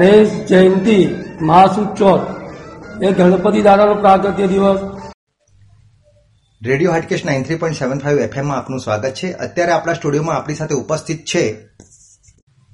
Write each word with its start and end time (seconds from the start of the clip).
ગણેશ 0.00 0.34
જયંતિ 0.48 0.98
મહાસુદ 1.40 1.88
ચોથ 1.94 2.28
એ 3.04 3.08
ગણપતિ 3.12 3.60
દાદાનો 3.62 3.94
પ્રાગત્ય 3.94 4.46
દિવસ. 4.52 4.80
Radio 6.62 6.92
Hatkesh 6.92 7.24
nine 7.24 7.42
three 7.42 7.58
point 7.62 7.78
seven 7.78 7.98
five 7.98 8.18
એફએમમાં 8.18 8.58
આપનું 8.58 8.80
સ્વાગત 8.80 9.14
છે. 9.14 9.32
અત્યારે 9.46 9.72
આપણા 9.72 9.98
સ્ટુડિયોમાં 9.98 10.36
આપણી 10.36 10.54
સાથે 10.54 10.74
ઉપસ્થિત 10.74 11.20
છે 11.32 11.44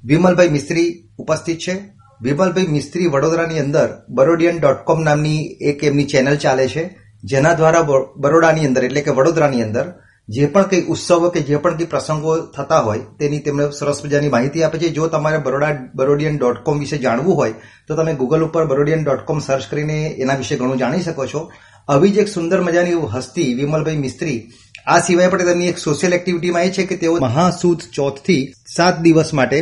વિમલભાઈ 0.04 0.54
મિસ્ત્રી 0.56 0.86
ઉપસ્થિત 1.18 1.58
છે. 1.58 1.74
વિમલભાઈ 2.22 2.74
મિસ્ત્રી 2.76 3.12
વડોદરાની 3.14 3.58
અંદર 3.58 3.88
બરોડિયન 4.08 4.60
ડોટ 4.60 4.86
કોમ 4.88 5.02
નામની 5.02 5.40
એક 5.70 5.84
એમની 5.84 6.10
ચેનલ 6.14 6.36
ચાલે 6.36 6.66
છે. 6.68 6.84
જેના 7.24 7.54
દ્વારા 7.54 7.82
બરોડાની 8.16 8.66
અંદર, 8.66 8.84
એટલે 8.84 9.00
કે 9.00 9.10
વડોદરાની 9.10 9.62
અંદર 9.62 9.86
જે 10.28 10.46
પણ 10.46 10.62
કંઈ 10.62 10.86
ઉત્સવો 10.92 11.28
કે 11.30 11.40
જે 11.40 11.56
પણ 11.56 11.76
કંઈ 11.76 11.86
પ્રસંગો 11.86 12.32
થતા 12.56 12.80
હોય, 12.80 12.98
તેની 13.18 13.38
તેમણે 13.38 13.70
સરસ 13.70 14.04
મજાની 14.04 14.28
માહિતી 14.28 14.62
આપે 14.62 14.78
છે. 14.78 14.88
જો 14.88 15.06
તમારે 15.06 15.38
બરોડા 15.38 15.72
બરોડિયન 15.94 16.38
ડોટ 16.38 16.64
કોમ 16.64 16.78
વિશે 16.78 16.98
જાણવું 16.98 17.36
હોય, 17.36 17.54
તો 17.88 17.96
તમે 17.96 18.14
ગૂગલ 18.14 18.42
ઉપર 18.42 18.64
બરોડિયન 18.66 19.04
ડોટ 19.04 19.24
કોમ 19.24 19.38
સર્ચ 19.38 19.70
કરીને 19.70 19.98
એના 20.18 20.34
વિશે 20.34 20.56
ઘણું 20.56 20.78
જાણી 20.78 21.02
શકો 21.02 21.26
છો. 21.26 21.50
આવી 21.88 22.10
જ 22.10 22.18
એક 22.18 22.28
સુંદર 22.28 22.60
મજાની 22.60 22.98
હસ્તી 23.14 23.54
વિમલભાઈ 23.54 23.96
મિસ્ત્રી, 23.96 24.38
આ 24.86 25.00
સિવાય 25.00 25.28
પણ 25.28 25.44
તેમની 25.44 25.68
એક 25.68 25.78
સોશિયલ 25.78 26.12
એક્ટિવિટીમાં 26.12 26.62
એ 26.62 26.70
છે 26.70 26.86
કે 26.86 26.96
તેઓ 26.96 27.16
મહાસુદ 27.20 27.80
ચોથથી 27.94 28.42
સાત 28.76 29.00
દિવસ 29.00 29.34
માટે 29.34 29.58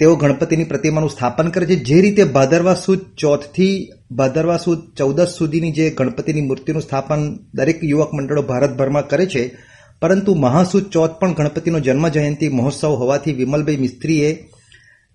તેઓ 0.00 0.12
ગણપતિની 0.16 0.64
પ્રતિમાનું 0.64 1.10
સ્થાપન 1.10 1.50
કરે 1.50 1.66
છે. 1.66 1.76
જે 1.88 1.98
રીતે 2.00 2.24
ભાદરવા 2.36 2.74
સુદ 2.74 3.00
ચોથથી 3.18 3.74
ભાદરવા 4.10 4.56
સુદ 4.56 4.80
ચૌદસ 4.98 5.34
સુધીની 5.38 5.72
જે 5.72 5.90
ગણપતિની 5.90 6.48
મૂર્તિનું 6.48 6.82
સ્થાપન 6.82 7.20
દરેક 7.54 7.78
યુવક 7.84 8.10
મંડળો 8.14 8.42
ભારતભરમાં 8.42 9.08
કરે 9.08 9.26
છે 9.26 9.44
પરંતુ 10.02 10.34
મહાસુદ 10.34 10.90
ચોથ 10.90 11.10
પણ 11.10 11.32
ગણપતિનો 11.32 11.80
જન્મ 11.80 12.08
જયંતિ 12.08 12.48
મહોત્સવ 12.48 12.88
હોવાથી 12.88 13.32
વિમલભાઈ 13.32 13.76
મિસ્ત્રીએ 13.76 14.48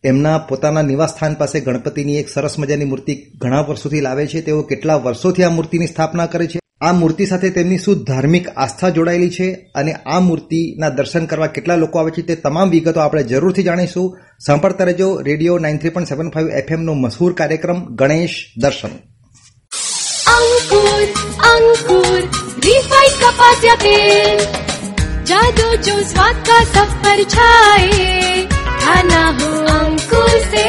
એમના 0.03 0.37
પોતાના 0.37 0.81
નિવાસસ્થાન 0.81 1.33
પાસે 1.33 1.59
ગણપતિની 1.59 2.17
એક 2.17 2.29
સરસ 2.29 2.59
મજાની 2.59 2.85
મૂર્તિ 2.85 3.15
ઘણા 3.37 3.61
વર્ષોથી 3.61 4.01
લાવે 4.01 4.27
છે. 4.27 4.41
તેઓ 4.41 4.61
કેટલા 4.61 4.95
વર્ષોથી 4.95 5.43
આ 5.43 5.49
મૂર્તિની 5.49 5.87
સ્થાપના 5.87 6.25
કરે 6.25 6.47
છે? 6.47 6.59
આ 6.81 6.91
મૂર્તિ 6.91 7.25
સાથે 7.25 7.49
તેમની 7.49 7.77
શું 7.77 8.03
ધાર્મિક 8.03 8.49
આસ્થા 8.49 8.89
જોડાયેલી 8.89 9.29
છે 9.29 9.53
અને 9.75 9.93
આ 9.93 10.19
મૂર્તિના 10.19 10.89
દર્શન 10.89 11.25
કરવા 11.25 11.47
કેટલા 11.47 11.75
લોકો 11.75 11.99
આવે 11.99 12.11
છે 12.11 12.21
તે 12.21 12.35
તમામ 12.35 12.69
વિગતો 12.69 12.99
આપણે 12.99 13.23
જરૂરથી 13.23 13.63
જાણીશું. 13.63 14.17
સાંભળતા 14.45 14.83
રહેજો 14.83 15.21
radio 15.21 15.57
nine 15.57 15.77
three 15.77 15.89
point 15.89 16.09
seven 16.09 16.29
five 16.29 16.47
એફએમનો 16.47 16.93
મશહૂર 16.93 17.33
કાર્યક્રમ 17.33 17.85
ગણેશ 17.95 18.45
દર્શન. 18.57 18.89
અંકુર 20.27 21.03
અંકુર 21.47 22.19
રિફાઈન 22.65 23.15
કપાસિયા 23.21 23.75
તેલ. 23.75 24.39
जादू 25.27 25.75
जो 25.85 25.93
स्वाद 26.07 26.35
का 26.47 26.63
सब 26.63 26.91
पर 27.03 27.23
छाए। 27.23 28.47
खाना 28.83 29.23
हो 29.37 29.49
अंकुर 29.73 30.29
से। 30.51 30.63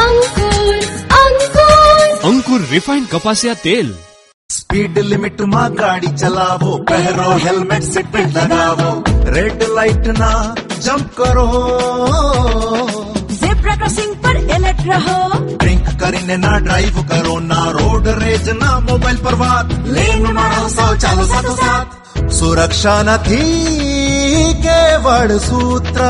अंकुर 0.00 0.74
अंकुर। 1.18 2.28
अंकुर 2.30 2.66
रिफाइंड 2.70 3.06
कपासिया 3.08 3.54
तेल। 3.54 3.94
स्पीड 4.50 4.98
लिमिट 4.98 5.40
में 5.40 5.76
गाड़ी 5.78 6.06
चलावो 6.06 6.76
पहनो 6.90 7.30
हेलमेट 7.36 7.82
सीट 7.82 8.06
बेल्ट 8.06 8.36
लगावो 8.36 9.04
रेड 9.32 9.62
लाइट 9.70 10.06
ना 10.18 10.32
जंप 10.78 11.10
करो। 11.20 11.46
जेब्रा 13.32 13.76
क्रॉसिंग 13.76 14.14
पर 14.16 14.36
अलर्ट 14.50 14.86
रहो। 14.86 15.18
કરીને 16.05 16.35
ના 16.43 16.57
ડ્રાઈવ 16.59 16.97
કરો 17.11 17.35
ના 17.47 17.65
રોડ 17.77 18.05
રેજ 18.19 18.45
ના 18.59 18.75
મોબાઈલ 18.89 19.19
પર 19.25 19.35
વાત 19.41 19.73
લેન 19.95 20.23
માં 20.37 20.53
રહો 20.55 20.67
સૌ 20.75 20.91
ચાલો 21.03 21.25
સાથો 21.31 21.53
સાથ 21.61 21.89
સુરક્ષા 22.39 22.97
નથી 23.07 24.51
કેવળ 24.65 25.33
સૂત્ર 25.47 26.01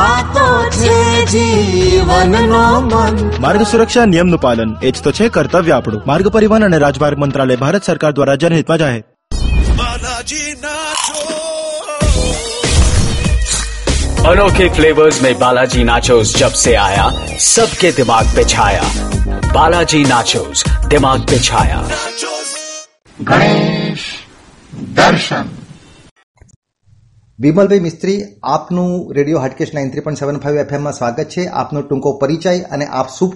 આ 0.00 0.18
તો 0.34 0.46
છે 0.78 0.96
જીવનનો 1.32 2.62
મંત્ર 2.82 3.40
માર્ગ 3.46 3.62
સુરક્ષા 3.72 4.06
નિયમનું 4.12 4.42
પાલન 4.46 4.70
એ 4.80 4.90
જ 4.90 4.96
તો 5.06 5.10
છે 5.18 5.30
કર્તવ્ય 5.36 5.74
આપણું 5.78 6.02
માર્ગ 6.12 6.26
પરિવહન 6.36 6.68
અને 6.68 6.78
રાજમાર્ગ 6.86 7.24
મંત્રાલય 7.24 7.62
ભારત 7.64 7.90
સરકાર 7.90 8.12
દ્વારા 8.18 8.38
જનહિતમાં 8.44 8.82
જાહેર 8.84 9.02
બાલાજી 9.80 10.50
નાચો 10.64 11.20
अनोखे 14.30 14.66
फ्लेवर्स 14.74 15.16
में 15.22 15.32
बालाजी 15.38 15.82
नाचोस 15.84 16.34
जब 16.36 16.52
से 16.58 16.74
आया 16.82 17.06
सबके 17.46 17.90
दिमाग 17.92 18.26
पे 18.36 18.44
छाया 18.52 18.84
બાલાજી 19.57 20.03
નાચોસ 20.03 20.59
દિમાગ 20.89 21.21
પે 21.29 21.37
ગણેશ 23.19 24.03
દર્શન 24.97 25.47
વિમલભાઈ 27.39 27.79
મિસ્ત્રી 27.79 28.17
આપનું 28.43 28.91
radio 29.13 29.39
Hatkesh 29.39 29.73
nine 29.73 29.89
three 29.91 29.99
point 29.99 30.19
seven 30.19 30.37
five 30.37 30.57
એફએમમાં 30.57 30.93
સ્વાગત 30.93 31.23
છે. 31.23 31.45
આપનો 31.45 31.81
ટૂંકો 31.81 32.11
પરિચય 32.17 32.53
અને 32.75 32.85
આપ 32.85 33.09
શું 33.09 33.33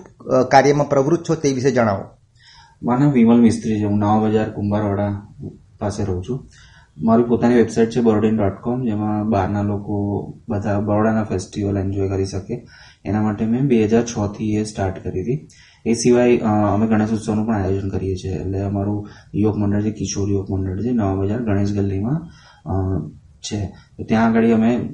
કાર્યમાં 0.52 0.90
પ્રવૃત્ત 0.90 1.24
છો 1.30 1.36
તે 1.36 1.54
વિશે 1.54 1.72
જણાવો. 1.72 2.04
મારા 2.84 3.10
વિમલ 3.12 3.42
મિસ્ત્રી 3.42 3.80
છે. 3.80 3.84
હું 3.84 3.98
નવા 4.00 4.20
બજાર 4.20 4.50
કુંભારવાડા 4.50 5.10
પાસે 5.80 6.04
રહું 6.04 6.24
છું. 6.30 6.40
મારી 6.98 7.24
પોતાની 7.24 7.56
વેબસાઇટ 7.56 7.90
છે 7.90 8.02
બરોડિન 8.02 8.38
ડોટ 8.38 8.62
કોમ 8.62 8.86
જેમાં 8.86 9.28
બહારના 9.30 9.62
લોકો 9.62 9.98
બધા 10.50 10.80
બરોડાના 10.80 11.24
ફેસ્ટિવલ 11.24 11.78
એન્જોય 11.78 12.10
કરી 12.10 12.26
શકે. 12.26 12.56
એના 13.06 13.22
માટે 13.22 13.46
મેં 13.46 13.68
બે 13.68 13.84
હજાર 13.84 14.06
છથી 14.06 14.54
એ 14.56 14.64
સ્ટાર્ટ 14.64 15.04
કરી 15.04 15.22
હતી. 15.22 15.48
એ 15.86 15.94
સિવાય 15.94 16.38
અમે 16.74 16.88
ગણેશ 16.88 17.10
ઉત્સવનું 17.10 17.46
પણ 17.46 17.56
આયોજન 17.56 17.90
કરીએ 17.90 18.16
છીએ. 18.16 18.32
એટલે 18.32 18.60
અમારું 18.62 19.10
યુવક 19.34 19.58
મંડળ 19.58 19.82
છે, 19.82 19.92
કિશોર 19.92 20.30
યુવક 20.30 20.52
મંડળ 20.52 20.82
છે, 20.82 20.92
નવા 20.92 21.14
બજાર 21.14 21.42
ગણેશ 21.42 21.74
ગલ્લીમાં 21.74 22.30
છે. 23.42 23.78
ત્યાં 24.08 24.26
આગળ 24.26 24.46
અમે 24.46 24.90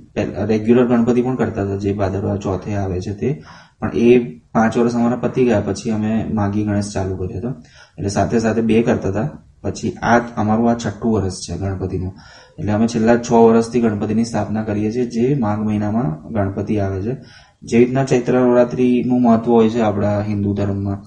રેગ્યુલર 0.48 0.88
ગણપતિ 0.88 1.22
પણ 1.22 1.36
કરતા 1.36 1.64
હતા, 1.64 1.76
જે 1.76 1.94
ભાદરવા 1.94 2.36
ચોથે 2.36 2.76
આવે 2.76 3.02
છે 3.02 3.14
તે. 3.14 3.44
પણ 3.80 3.92
એ 3.94 4.20
પાંચ 4.30 4.78
વર્ષ 4.78 4.96
અમારા 4.96 5.16
પતી 5.16 5.46
ગયા, 5.46 5.62
પછી 5.62 5.92
અમે 5.92 6.26
માગી 6.34 6.64
ગણેશ 6.64 6.92
ચાલુ 6.94 7.18
કર્યો 7.18 7.38
હતો. 7.38 7.50
એટલે 7.98 8.10
સાથે 8.10 8.40
સાથે 8.40 8.62
બે 8.62 8.84
કરતા 8.84 9.10
હતા. 9.10 9.30
પછી 9.62 9.92
આ, 9.92 10.20
અમારું 10.20 10.72
આ 10.72 10.74
છઠ્ઠું 10.74 11.14
વર્ષ 11.14 11.34
છે 11.34 11.58
ગણપતિનું. 11.58 12.14
એટલે 12.60 12.72
અમે 12.72 12.88
છેલ્લા 12.88 13.18
છ 13.18 13.32
વર્ષથી 13.32 13.82
ગણપતિની 13.82 14.26
સ્થાપના 14.26 14.64
કરીએ 14.64 14.92
છીએ, 14.92 15.06
જે 15.06 15.36
માઘ 15.36 15.60
મહિનામાં 15.60 16.34
ગણપતિ 16.34 16.80
આવે 16.80 17.02
છે. 17.02 17.18
જે 17.62 17.78
રીતના 17.80 18.04
ચૈત્ર 18.04 18.34
નવરાત્રીનું 18.40 19.22
મહત્વ 19.22 19.52
હોય 19.52 19.70
છે 19.70 19.80
આપણા 19.80 20.22
હિન્દુ 20.22 20.54
ધર્મમાં 20.54 21.04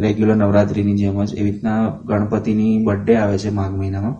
રેગ્યુલર 0.00 0.36
નવરાત્રીની 0.36 0.94
જેમ 0.94 1.24
જ 1.24 1.34
એવી 1.34 1.50
રીતના 1.50 1.88
ગણપતિની 2.04 2.84
બર્થડે 2.84 3.16
આવે 3.16 3.38
છે 3.38 3.50
માઘ 3.50 3.74
મહિનામાં. 3.74 4.16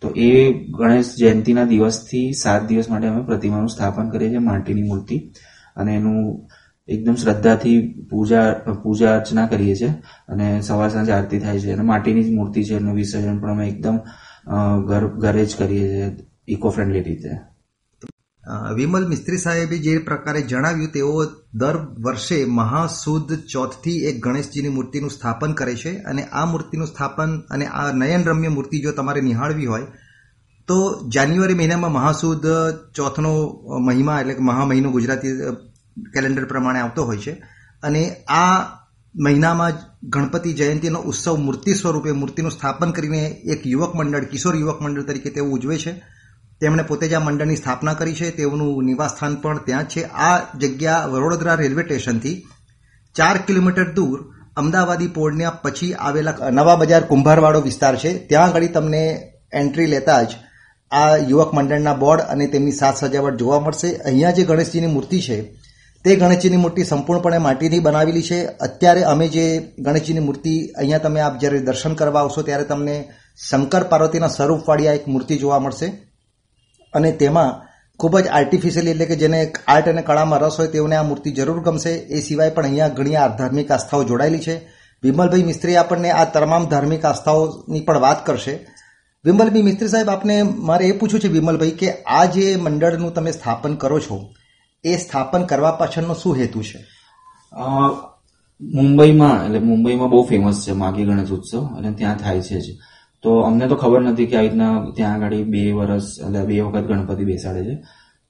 તો 0.00 0.08
એ 0.16 0.52
ગણેશ 0.52 1.14
જયંતિના 1.16 1.64
દિવસથી 1.64 2.32
સાત 2.32 2.66
દિવસ 2.66 2.90
માટે 2.90 3.06
અમે 3.06 3.22
પ્રતિમાનું 3.22 3.68
સ્થાપન 3.68 4.08
કરીએ 4.08 4.28
છીએ 4.28 4.38
માટીની 4.38 4.82
મૂર્તિ. 4.82 5.30
અને 5.76 5.94
એનું 5.94 6.48
એકદમ 6.88 7.14
શ્રદ્ધાથી 7.14 8.04
પૂજા 8.10 8.52
પૂજા 8.82 9.14
અર્ચના 9.16 9.46
કરીએ 9.46 9.74
છીએ 9.74 9.90
અને 10.28 10.60
સવાર 10.60 10.90
સાંજ 10.90 11.10
આરતી 11.10 11.38
થાય 11.38 11.58
છે. 11.58 11.72
અને 11.72 11.82
માટીની 11.82 12.24
જ 12.24 12.30
મૂર્તિ 12.30 12.64
છે 12.64 12.76
એનું 12.76 12.94
વિસર્જન 12.94 13.38
પણ 13.38 13.50
અમે 13.50 13.68
એકદમ 13.68 13.98
ઘર, 14.86 15.06
ઘરે 15.06 15.44
જ 15.44 15.56
કરીએ 15.56 15.88
છીએ 15.88 16.16
ઇકો 16.48 16.70
ફ્રેન્ડલી 16.70 17.02
રીતે. 17.02 17.49
વિમલ 18.74 19.08
મિસ્ત્રી 19.08 19.38
સાહેબે 19.38 19.78
જે 19.78 19.98
પ્રકારે 19.98 20.42
જણાવ્યું, 20.42 20.92
તેઓ 20.92 21.24
દર 21.54 21.76
વર્ષે 22.00 22.44
મહાસુદ 22.44 23.34
ચોથથી 23.52 23.98
એક 23.98 24.22
ગણેશજીની 24.24 24.68
મૂર્તિનું 24.68 25.10
સ્થાપન 25.10 25.52
કરે 25.52 25.76
છે 25.76 25.96
અને 25.98 26.24
આ 26.24 26.44
મૂર્તિનું 26.44 26.86
સ્થાપન 26.86 27.38
અને 27.38 27.66
આ 27.66 27.92
નયનરમ્ય 27.92 28.48
મૂર્તિ 28.48 28.80
જો 28.80 28.92
તમારે 28.92 29.20
નિહાળવી 29.20 29.66
હોય, 29.66 29.86
તો 30.68 31.08
જાન્યુઆરી 31.14 31.54
મહિનામાં 31.54 31.92
મહાસુદ 31.92 32.46
ચોથનો 32.94 33.32
મહિમા 33.86 34.20
એટલે 34.20 34.34
કે 34.34 34.40
મહા 34.40 34.64
મહિનો 34.64 34.90
ગુજરાતી 34.90 35.28
કેલેન્ડર 36.14 36.44
પ્રમાણે 36.44 36.80
આવતો 36.80 37.04
હોય 37.04 37.16
છે. 37.16 37.32
અને 37.82 38.16
આ 38.28 38.62
મહિનામાં 39.14 39.72
ગણપતિ 40.02 40.52
જયંતિનો 40.52 40.98
ઉત્સવ 40.98 41.36
મૂર્તિ 41.36 41.74
સ્વરૂપે 41.74 42.12
મૂર્તિનું 42.12 42.50
સ્થાપન 42.50 42.90
કરીને 42.90 43.28
એક 43.28 43.66
યુવક 43.66 43.94
મંડળ, 43.94 44.24
કિશોર 44.24 44.56
યુવક 44.56 44.82
મંડળ 44.82 45.02
તરીકે 45.02 45.30
તેઓ 45.30 45.44
ઉજવે 45.44 45.78
છે. 45.78 46.19
તેમણે 46.60 46.82
પોતે 46.82 47.08
જ 47.08 47.14
આ 47.14 47.20
મંડળની 47.20 47.56
સ્થાપના 47.56 47.94
કરી 47.94 48.14
છે. 48.14 48.30
તેઓનું 48.30 48.84
નિવાસસ્થાન 48.84 49.34
પણ 49.34 49.58
ત્યાં 49.58 49.84
છે. 49.84 50.02
આ 50.02 50.58
જગ્યા 50.58 51.06
વડોદરા 51.06 51.54
રેલવે 51.54 51.82
સ્ટેશનથી 51.82 52.46
ચાર 53.14 53.36
કિલોમીટર 53.46 53.92
દૂર 53.92 54.18
અમદાવાદી 54.56 55.06
પોળના 55.06 55.50
પછી 55.50 55.94
આવેલા 55.94 56.50
નવા 56.50 56.76
બજાર 56.76 57.02
કુંભારવાડો 57.02 57.60
વિસ્તાર 57.60 57.96
છે. 57.96 58.26
ત્યાં 58.28 58.46
આગળ 58.46 58.66
તમને 58.66 59.32
એન્ટ્રી 59.52 59.86
લેતા 59.86 60.22
જ 60.22 60.30
આ 60.92 61.16
યુવક 61.16 61.54
મંડળના 61.54 61.94
બોર્ડ 61.94 62.20
અને 62.20 62.46
તેમની 62.46 62.72
સાત 62.72 62.96
સજાવટ 62.96 63.36
જોવા 63.36 63.60
મળશે. 63.60 63.96
અહીંયા 63.96 64.30
જે 64.30 64.44
ગણેશજીની 64.44 64.86
મૂર્તિ 64.86 65.20
છે, 65.20 65.36
તે 66.04 66.16
ગણેશજીની 66.16 66.56
મૂર્તિ 66.56 66.84
સંપૂર્ણપણે 66.84 67.38
માટીની 67.38 67.80
બનાવેલી 67.80 68.22
છે. 68.22 68.44
અત્યારે 68.44 69.02
અમે 69.02 69.28
જે 69.28 69.72
ગણેશજીની 69.78 70.20
મૂર્તિ 70.20 70.54
અહીંયા 70.78 70.98
તમે 70.98 71.20
આપ 71.20 71.38
જ્યારે 71.38 71.60
દર્શન 71.60 71.94
કરવા 71.94 72.20
આવશો 72.20 72.42
ત્યારે 72.42 72.64
તમને 72.64 73.08
શંકર 73.48 73.84
પાર્વતીના 73.84 74.28
સ્વરૂપવાળી 74.28 74.88
આ 74.88 74.92
એક 74.92 75.08
મૂર્તિ 75.08 75.38
જોવા 75.38 75.58
મળશે. 75.58 76.09
અને 76.92 77.12
તેમાં 77.12 77.50
ખૂબ 78.00 78.18
જ 78.18 78.26
આર્ટિફિશિયલી 78.28 78.90
એટલે 78.90 79.06
કે 79.06 79.16
જેને 79.16 79.38
આર્ટ 79.68 79.88
અને 79.88 80.02
કળામાં 80.02 80.40
રસ 80.40 80.58
હોય 80.58 80.68
તેઓને 80.68 80.96
આ 80.96 81.02
મૂર્તિ 81.02 81.32
જરૂર 81.32 81.60
ગમશે, 81.62 81.90
એ 81.90 82.20
સિવાય 82.20 82.50
પણ 82.50 82.64
અહીંયા 82.64 82.88
ઘણી 82.88 83.16
ધાર્મિક 83.38 83.70
આસ્થાઓ 83.70 84.04
જોડાયેલી 84.04 84.38
છે. 84.38 84.56
વિમલભાઈ 85.02 85.42
મિસ્ત્રી 85.42 85.76
આપણને 85.76 86.10
આ 86.10 86.24
તમામ 86.24 86.68
ધાર્મિક 86.68 87.04
આસ્થાઓની 87.04 87.80
પણ 87.80 87.98
વાત 87.98 88.26
કરશે. 88.26 88.54
વિમલભાઈ 89.24 89.62
મિસ્ત્રી 89.62 89.88
સાહેબ, 89.88 90.08
આપને 90.08 90.42
મારે 90.42 90.84
એ 90.86 90.92
પૂછવું 90.92 91.20
છે 91.20 91.28
વિમલભાઈ 91.28 91.70
કે 91.70 91.92
આ 91.92 92.24
જે 92.24 92.56
મંડળનું 92.56 93.14
તમે 93.14 93.32
સ્થાપન 93.32 93.74
કરો 93.74 94.00
છો, 94.00 94.20
એ 94.84 94.96
સ્થાપન 94.96 95.44
કરવા 95.44 95.72
પાછળનો 95.72 96.14
શું 96.14 96.36
હેતુ 96.36 96.62
છે? 96.62 96.78
મુંબઈમાં, 98.60 99.44
એટલે 99.44 99.58
મુંબઈમાં 99.58 100.10
બહુ 100.10 100.22
ફેમસ 100.24 100.64
છે 100.66 100.72
માગી 100.72 101.04
ગણેશ 101.04 101.30
ઉત્સવ, 101.30 101.62
અને 101.76 101.92
ત્યાં 101.92 102.16
થાય 102.16 102.40
છે 102.40 102.60
જ. 102.60 102.66
તો 103.22 103.30
અમને 103.40 103.66
તો 103.66 103.76
ખબર 103.76 104.00
નથી 104.02 104.26
કે 104.26 104.36
આવી 104.36 104.48
રીતના 104.48 104.84
ત્યાં 104.96 105.14
આગળ 105.14 105.42
બે 105.44 105.72
વર્ષ 105.72 106.06
એટલે 106.26 106.44
બે 106.46 106.60
વખત 106.60 106.84
ગણપતિ 106.84 107.24
બેસાડે 107.24 107.64
છે. 107.64 107.74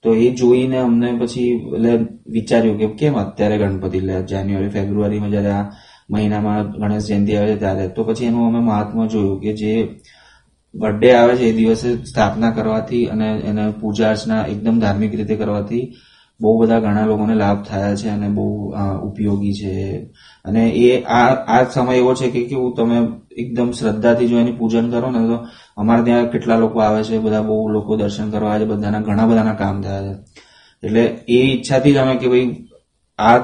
તો 0.03 0.13
એ 0.13 0.31
જોઈને 0.31 0.77
અમને 0.77 1.19
પછી 1.19 1.49
એટલે 1.75 1.91
વિચાર્યું 2.27 2.77
કે 2.77 2.87
કેમ 2.87 3.13
અત્યારે 3.15 3.57
ગણપતિ? 3.57 3.97
એટલે 3.97 4.23
જાન્યુઆરી 4.23 4.69
ફેબ્રુઆરીમાં 4.69 5.29
જ્યારે 5.29 5.51
આ 5.51 5.71
મહિનામાં 6.09 6.71
ગણેશ 6.71 7.05
જયંતિ 7.05 7.35
આવે 7.35 7.53
છે 7.53 7.59
ત્યારે. 7.59 7.87
તો 7.87 8.03
પછી 8.03 8.25
એનું 8.25 8.47
અમે 8.47 8.59
મહાત્મા 8.59 9.07
જોયું 9.07 9.41
કે 9.41 9.53
જે 9.53 9.73
બર્થડે 10.75 11.13
આવે 11.13 11.35
છે 11.35 11.45
એ 11.45 11.51
દિવસે 11.51 11.89
સ્થાપના 12.05 12.51
કરવાથી 12.51 13.05
અને 13.05 13.27
એને 13.45 13.71
પૂજા 13.81 14.09
અર્ચના 14.09 14.45
એકદમ 14.45 14.79
ધાર્મિક 14.79 15.15
રીતે 15.15 15.35
કરવાથી 15.35 15.93
બહુ 16.41 16.59
બધા 16.59 16.79
ઘણા 16.79 17.05
લોકોને 17.05 17.35
લાભ 17.35 17.63
થયા 17.63 17.95
છે 17.95 18.09
અને 18.09 18.27
બહુ 18.29 18.73
ઉપયોગી 19.03 19.53
છે. 19.53 19.97
અને 20.45 20.69
એ 20.69 21.03
આ 21.03 21.27
આ 21.55 21.63
સમય 21.63 21.95
એવો 21.95 22.13
છે 22.13 22.29
કે 22.29 22.41
કેવું 22.43 22.73
તમે 22.75 22.97
એકદમ 23.37 23.71
શ્રદ્ધાથી 23.71 24.27
જો 24.27 24.39
એની 24.39 24.51
પૂજન 24.51 24.91
કરો 24.91 25.11
ને, 25.11 25.27
તો 25.27 25.47
અમારે 25.77 26.03
ત્યાં 26.03 26.31
કેટલા 26.31 26.55
લોકો 26.55 26.79
આવે 26.79 27.03
છે, 27.03 27.17
બધા 27.17 27.41
બહુ 27.41 27.69
લોકો 27.69 27.95
દર્શન 27.95 28.31
કરવા 28.31 28.51
આવે 28.51 28.65
છે, 28.65 28.69
બધાના 28.69 28.99
ઘણા 28.99 29.25
બધાના 29.25 29.53
કામ 29.53 29.81
થયા 29.81 30.01
છે. 30.01 30.17
એટલે 30.83 31.03
એ 31.27 31.57
ઈચ્છાથી 31.57 31.93
જ 31.93 31.97
અમે 31.97 32.15
કે 32.15 32.27
ભાઈ, 32.27 32.67
આ 33.19 33.39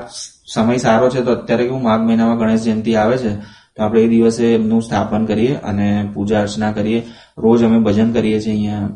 સમય 0.48 0.78
સારો 0.78 1.10
છે, 1.10 1.22
તો 1.22 1.32
અત્યારે 1.32 1.64
કેવું 1.64 1.82
માઘ 1.82 2.02
મહિનામાં 2.02 2.38
ગણેશ 2.38 2.62
જયંતિ 2.62 2.96
આવે 2.96 3.18
છે, 3.18 3.36
તો 3.76 3.84
આપણે 3.84 4.02
એ 4.02 4.08
દિવસે 4.08 4.54
એમનું 4.54 4.82
સ્થાપન 4.82 5.26
કરીએ 5.26 5.54
અને 5.56 6.12
પૂજા 6.14 6.42
અર્ચના 6.42 6.72
કરીએ. 6.72 7.04
રોજ 7.38 7.64
અમે 7.64 7.80
ભજન 7.80 8.14
કરીએ 8.14 8.42
છીએ 8.42 8.54
અહીંયા. 8.54 8.90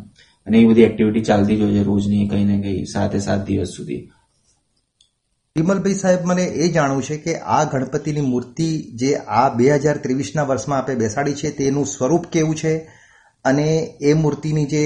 અને 0.47 0.59
એ 0.59 0.65
બધી 0.65 0.81
એક્ટિવિટી 0.81 1.21
ચાલતી 1.21 1.57
જ 1.57 1.61
હોય 1.61 1.71
છે, 1.71 1.83
રોજની 1.83 2.27
કંઈ 2.27 2.45
ને 2.45 2.59
કંઈ, 2.61 2.83
સાતે 2.83 3.19
સાત 3.19 3.45
દિવસ 3.45 3.67
સુધી. 3.67 4.09
વિમલભાઈ 5.55 5.93
સાહેબ, 5.93 6.19
મને 6.25 6.43
એ 6.43 6.67
જાણવું 6.71 7.03
છે 7.03 7.17
કે 7.17 7.35
આ 7.35 7.63
ગણપતિની 7.63 8.21
મૂર્તિ 8.21 8.67
જે 8.95 9.15
આ 9.15 9.49
બે 9.49 9.71
હજાર 9.71 9.97
ત્રેવીસના 9.97 10.43
વર્ષમાં 10.43 10.77
આપણે 10.79 10.95
બેસાડી 10.95 11.33
છે, 11.33 11.49
તેનું 11.51 11.85
સ્વરૂપ 11.85 12.25
કેવું 12.25 12.55
છે? 12.55 12.77
અને 13.45 13.97
એ 14.01 14.13
મૂર્તિની 14.13 14.65
જે 14.65 14.83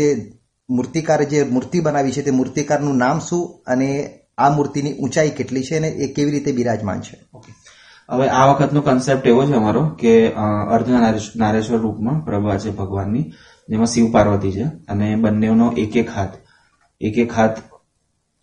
મૂર્તિકારે 0.70 1.26
જે 1.26 1.44
મૂર્તિ 1.44 1.80
બનાવી 1.80 2.12
છે, 2.12 2.22
તે 2.22 2.32
મૂર્તિકારનું 2.32 2.98
નામ 2.98 3.20
શું? 3.20 3.62
અને 3.68 3.90
આ 4.38 4.50
મૂર્તિની 4.50 4.94
ઊંચાઈ 4.94 5.30
કેટલી 5.30 5.64
છે 5.64 5.78
અને 5.78 5.88
એ 5.88 6.14
કેવી 6.14 6.32
રીતે 6.32 6.52
બિરાજમાન 6.52 7.02
છે? 7.02 7.20
હવે 8.10 8.28
આ 8.30 8.46
વખતનો 8.52 8.82
કન્સેપ્ટ 8.82 9.28
એવો 9.28 9.46
છે 9.46 9.54
અમારો 9.54 9.86
કે 9.90 10.32
અર્ધ 10.72 10.90
નારેશ્વર 11.36 11.78
રૂપમાં 11.78 12.26
પ્રભા 12.26 12.58
છે 12.58 12.70
ભગવાનની, 12.72 13.32
જેમાં 13.70 13.86
શિવ 13.86 14.12
પાર્વતી 14.12 14.52
છે. 14.52 14.66
અને 14.90 15.16
બંનેનો 15.16 15.72
એક 15.78 15.98
એક 15.98 16.10
હાથ, 16.10 16.34
એક 17.02 17.18
એક 17.18 17.32
હાથ 17.34 17.62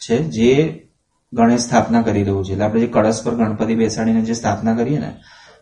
છે, 0.00 0.18
જે 0.18 0.81
ગણેશ 1.32 1.60
સ્થાપના 1.60 2.02
કરી 2.02 2.22
રહ્યું 2.22 2.44
છે. 2.44 2.52
એટલે 2.52 2.64
આપણે 2.64 2.80
જે 2.80 2.86
કળશ 2.86 3.22
પર 3.24 3.34
ગણપતિ 3.34 3.74
બેસાડીને 3.74 4.22
જે 4.22 4.34
સ્થાપના 4.34 4.74
કરીએ 4.74 4.98
ને, 4.98 5.10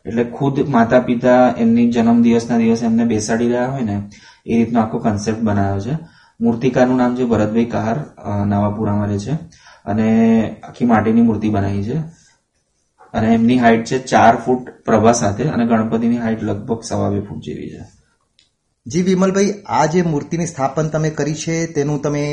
એટલે 0.07 0.25
ખુદ 0.25 0.69
માતા 0.69 1.01
પિતા 1.01 1.55
એમની 1.59 1.91
જન્મ 1.91 2.23
દિવસના 2.23 2.59
દિવસે 2.59 2.87
એમને 2.87 3.05
બેસાડી 3.05 3.49
રહ્યા 3.49 3.67
હોય 3.67 3.85
ને, 3.85 3.97
એ 4.47 4.57
રીતનો 4.57 4.81
આખો 4.81 4.99
કન્સેપ્ટ 4.99 5.41
બનાવ્યો 5.41 5.81
છે. 5.81 5.99
મૂર્તિકારનું 6.41 6.97
નામ 6.97 7.17
છે 7.17 7.25
ભરતભાઈ 7.25 7.65
કહાર 7.65 7.97
નવાપુરામાં 8.47 9.09
રહે 9.09 9.19
છે. 9.19 9.35
અને 9.85 10.07
આખી 10.63 10.85
માટીની 10.85 11.23
મૂર્તિ 11.23 11.49
બનાવી 11.49 11.85
છે. 11.85 11.99
અને 13.15 13.35
એમની 13.35 13.59
હાઈટ 13.59 13.85
છે 13.85 13.99
ચાર 13.99 14.37
ફૂટ 14.37 14.69
પ્રભા 14.85 15.13
સાથે 15.13 15.45
અને 15.45 15.67
ગણપતિની 15.67 16.17
હાઈટ 16.17 16.43
લગભગ 16.43 16.81
સવા 16.83 17.11
બે 17.11 17.21
ફૂટ 17.21 17.43
જેવી 17.43 17.71
છે. 17.71 17.83
જી 18.87 19.03
વિમલભાઈ, 19.03 19.53
આ 19.67 19.87
જે 19.87 20.03
મૂર્તિની 20.03 20.47
સ્થાપન 20.47 20.89
તમે 20.89 21.11
કરી 21.11 21.35
છે 21.35 21.67
તેનું 21.67 22.01
તમે 22.03 22.25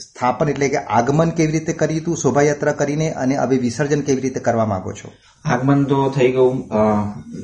સ્થાપન 0.00 0.48
એટલે 0.50 0.68
કે 0.72 0.80
આગમન 0.98 1.30
કેવી 1.38 1.52
રીતે 1.54 1.72
કર્યું 1.80 2.02
હતું 2.02 2.20
શોભાયાત્રા 2.20 2.72
કરીને 2.80 3.08
અને 3.22 3.34
હવે 3.36 3.56
વિસર્જન 3.64 4.02
કેવી 4.08 4.24
રીતે 4.26 4.40
કરવા 4.46 4.66
માંગો 4.72 4.92
છો? 5.00 5.08
આગમન 5.44 5.84
તો 5.90 5.98
થઈ 6.16 6.30
ગયું 6.36 6.60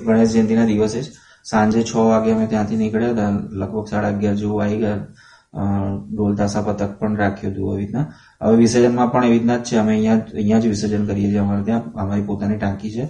ગણેશ 0.07 0.33
જયંતિના 0.35 0.69
દિવસે 0.71 1.01
જ. 1.03 1.09
સાંજે 1.51 1.83
છ 1.83 1.95
વાગે 2.11 2.31
અમે 2.35 2.47
ત્યાંથી 2.53 2.79
નીકળ્યા 2.83 3.13
હતા, 3.15 3.33
લગભગ 3.61 3.87
સાડા 3.91 4.13
અગિયાર 4.15 4.39
જેવું 4.43 4.63
આવી 4.63 4.79
ગયા. 4.85 5.01
ઢોલ 6.15 6.35
તાસા 6.39 6.63
પતક 6.69 6.91
પણ 7.01 7.19
રાખ્યું 7.23 7.53
હતું 7.53 7.69
આવી 7.69 7.83
રીતના. 7.83 8.07
હવે 8.43 8.57
વિસર્જનમાં 8.63 9.11
પણ 9.13 9.25
એવી 9.29 9.39
રીતના 9.39 9.59
જ 9.59 9.69
છે, 9.69 9.77
અમે 9.83 9.93
અહીંયા 9.95 10.19
અહીંયા 10.35 10.63
જ 10.65 10.73
વિસર્જન 10.75 11.07
કરીએ 11.11 11.29
છીએ 11.31 11.43
અમારે 11.45 11.65
ત્યાં. 11.69 11.85
અમારી 12.05 12.27
પોતાની 12.31 12.59
ટાંકી 12.63 12.95
છે, 12.97 13.05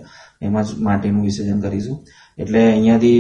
એમાં 0.49 0.65
જ 0.69 0.81
માટીનું 0.89 1.25
વિસર્જન 1.29 1.63
કરીશું. 1.65 1.97
એટલે 2.39 2.61
અહીંયાથી 2.73 3.19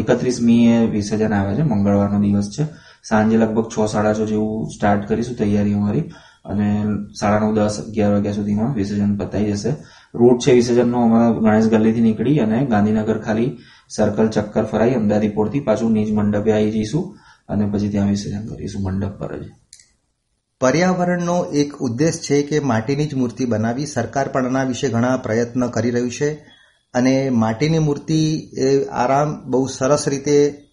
એકત્રીસ 0.00 0.40
મીએ 0.48 0.76
વિસર્જન 0.96 1.36
આવે 1.38 1.54
છે, 1.60 1.68
મંગળવારનો 1.74 2.20
દિવસ 2.24 2.50
છે. 2.56 2.66
સાંજે 3.08 3.36
લગભગ 3.36 3.70
છ 3.70 3.90
સાડા 3.90 4.14
છ 4.14 4.16
જેવું 4.16 4.70
સ્ટાર્ટ 4.70 5.08
કરીશું 5.08 5.36
તૈયારી 5.36 5.72
અમારી 5.72 6.00
અને 6.44 6.84
સાડા 7.20 7.38
નવ, 7.38 7.54
દસ, 7.54 7.84
અગિયાર 7.88 8.12
વાગ્યા 8.12 8.32
સુધીમાં 8.32 8.74
વિસર્જન 8.74 9.16
પતાઈ 9.16 9.52
જશે. 9.52 9.70
રૂટ 10.14 10.40
છે 10.40 10.52
વિસર્જનનો, 10.52 11.02
અમારા 11.02 11.30
ગણેશ 11.30 11.68
ગલીથી 11.68 12.00
નીકળી 12.00 12.38
અને 12.38 12.66
ગાંધીનગર 12.66 13.18
ખાલી 13.18 13.58
સર્કલ 13.88 14.28
ચક્કર 14.28 14.64
ફરાઈ 14.64 14.94
અમદાવાદી 14.94 15.28
પોળથી 15.28 15.60
પાછું 15.60 15.92
નીજ 15.92 16.12
મંડપે 16.12 16.52
આવી 16.52 16.70
જઈશું 16.70 17.16
અને 17.48 17.66
પછી 17.66 17.88
ત્યાં 17.88 18.08
વિસર્જન 18.08 18.46
કરીશું 18.46 18.82
મંડપ 18.82 19.18
પર 19.18 19.38
જ. 19.38 19.50
પર્યાવરણનો 20.60 21.44
એક 21.44 21.76
ઉદ્દેશ 21.76 22.20
છે 22.20 22.42
કે 22.42 22.60
માટીની 22.60 23.06
જ 23.06 23.14
મૂર્તિ 23.14 23.44
બનાવી 23.44 23.86
સરકાર 23.86 24.28
પણ 24.28 24.46
આના 24.46 24.64
વિશે 24.64 24.88
ઘણા 24.88 25.16
પ્રયત્ન 25.16 25.66
કરી 25.66 25.90
રહ્યું 25.90 26.10
છે. 26.10 26.30
અને 26.94 27.30
માટીની 27.30 27.78
મૂર્તિ 27.78 28.50
એ 28.58 28.84
આરામ 28.84 29.50
બહુ 29.50 29.66
સરસ 29.66 30.08
રીતે 30.08 30.63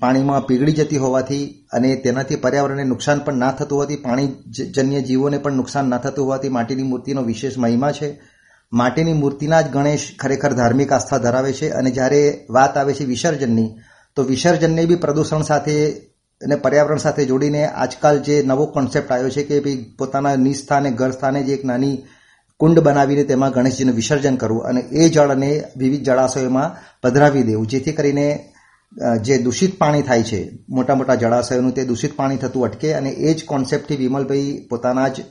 પાણીમાં 0.00 0.46
પીગળી 0.46 0.72
જતી 0.72 0.96
હોવાથી 0.96 1.44
અને 1.72 1.96
તેનાથી 1.96 2.36
પર્યાવરણને 2.36 2.84
નુકસાન 2.84 3.18
પણ 3.24 3.34
ના 3.34 3.52
થતું 3.52 3.76
હોવાથી 3.78 3.96
પાણીજન્ય 3.96 5.00
જીવોને 5.02 5.38
પણ 5.38 5.52
નુકસાન 5.52 5.88
ના 5.88 5.98
થતું 5.98 6.24
હોવાથી 6.24 6.48
માટીની 6.48 6.82
મૂર્તિનો 6.82 7.22
વિશેષ 7.22 7.58
મહિમા 7.58 7.92
છે. 7.92 8.08
માટીની 8.72 9.12
મૂર્તિના 9.12 9.62
જ 9.62 9.68
ગણેશ 9.68 10.06
ખરેખર 10.18 10.52
ધાર્મિક 10.52 10.92
આસ્થા 10.92 11.18
ધરાવે 11.18 11.52
છે 11.52 11.68
અને 11.70 11.90
જ્યારે 11.90 12.46
વાત 12.50 12.76
આવે 12.76 12.94
છે 12.94 13.04
વિસર્જનની, 13.04 13.68
તો 14.16 14.22
વિસર્જનને 14.22 14.86
બી 14.86 14.94
પ્રદૂષણ 14.94 15.42
સાથે 15.42 15.76
અને 16.40 16.56
પર્યાવરણ 16.56 16.96
સાથે 16.96 17.24
જોડીને 17.24 17.66
આજકાલ 17.66 18.18
જે 18.18 18.42
નવો 18.42 18.66
કોન્સેપ્ટ 18.66 19.12
આવ્યો 19.12 19.30
છે 19.30 19.42
કે 19.42 19.60
ભાઈ 19.60 19.84
પોતાના 19.98 20.36
નિસ્થાને 20.36 20.90
ઘર 20.90 21.10
સ્થાને 21.10 21.42
જે 21.42 21.52
એક 21.54 21.64
નાની 21.64 21.96
કુંડ 22.60 22.78
બનાવીને 22.78 23.24
તેમાં 23.24 23.52
ગણેશજીનું 23.52 23.94
વિસર્જન 23.94 24.36
કરવું 24.36 24.64
અને 24.64 24.80
એ 24.80 25.08
જળને 25.08 25.50
વિવિધ 25.76 26.04
જળાશયોમાં 26.04 26.74
પધરાવી 27.02 27.42
દેવું, 27.42 27.66
જેથી 27.66 27.92
કરીને 27.92 28.26
જે 28.96 29.38
દૂષિત 29.38 29.78
પાણી 29.78 30.02
થાય 30.02 30.22
છે, 30.22 30.40
મોટા 30.68 30.94
મોટા 30.94 31.14
જળાશયોનું 31.16 31.74
તે 31.74 31.84
દૂષિત 31.84 32.16
પાણી 32.16 32.36
થતું 32.36 32.66
અટકે 32.66 32.94
અને 32.94 33.10
એ 33.10 33.34
જ 33.34 33.44
કોન્સેપ્ટથી 33.46 33.96
વિમલભાઈ 33.96 34.66
પોતાના 34.70 35.08
જ 35.08 35.24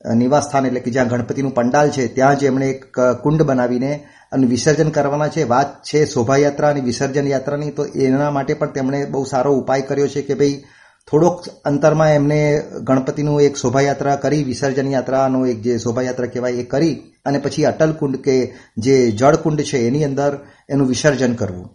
નિવાસસ્થાન 0.00 0.18
નિવાસ 0.18 0.44
સ્થાન 0.46 0.66
એટલે 0.66 0.80
કે 0.80 0.90
જ્યાં 0.90 1.08
ગણપતિનું 1.08 1.54
પંડાલ 1.54 1.90
છે, 1.90 2.08
ત્યાં 2.16 2.38
જ 2.38 2.44
એમણે 2.50 2.68
એક 2.74 2.84
કુંડ 3.22 3.42
બનાવીને 3.42 3.92
અને 4.32 4.46
વિસર્જન 4.46 4.90
કરવાના 4.90 5.28
છે. 5.28 5.44
વાત 5.44 5.82
છે 5.88 6.06
શોભાયાત્રા 6.06 6.70
અને 6.70 6.80
વિસર્જન 6.80 7.26
યાત્રાની, 7.32 7.72
તો 7.76 7.82
એના 8.06 8.30
માટે 8.30 8.54
પણ 8.54 8.72
તેમણે 8.76 9.00
બહુ 9.12 9.24
સારો 9.24 9.56
ઉપાય 9.58 9.88
કર્યો 9.88 10.08
છે 10.14 10.22
કે 10.22 10.34
ભાઈ 10.34 10.62
થોડોક 11.08 11.36
અંતરમાં 11.64 12.14
એમને 12.14 12.40
ગણપતિનું 12.86 13.42
એક 13.42 13.56
શોભાયાત્રા 13.56 14.16
કરી, 14.16 14.44
વિસર્જન 14.44 14.88
યાત્રાનો 14.94 15.44
એક 15.52 15.60
જે 15.66 15.78
શોભાયાત્રા 15.78 16.32
કહેવાય 16.32 16.62
એ 16.62 16.70
કરી 16.72 16.96
અને 17.26 17.38
પછી 17.44 17.68
અટલ 17.72 17.92
કુંડ 18.00 18.22
કે 18.24 18.36
જે 18.76 18.96
જળકુંડ 19.12 19.60
છે 19.70 19.86
એની 19.88 20.04
અંદર 20.04 20.32
એનું 20.68 20.88
વિસર્જન 20.88 21.34
કરવું. 21.34 21.68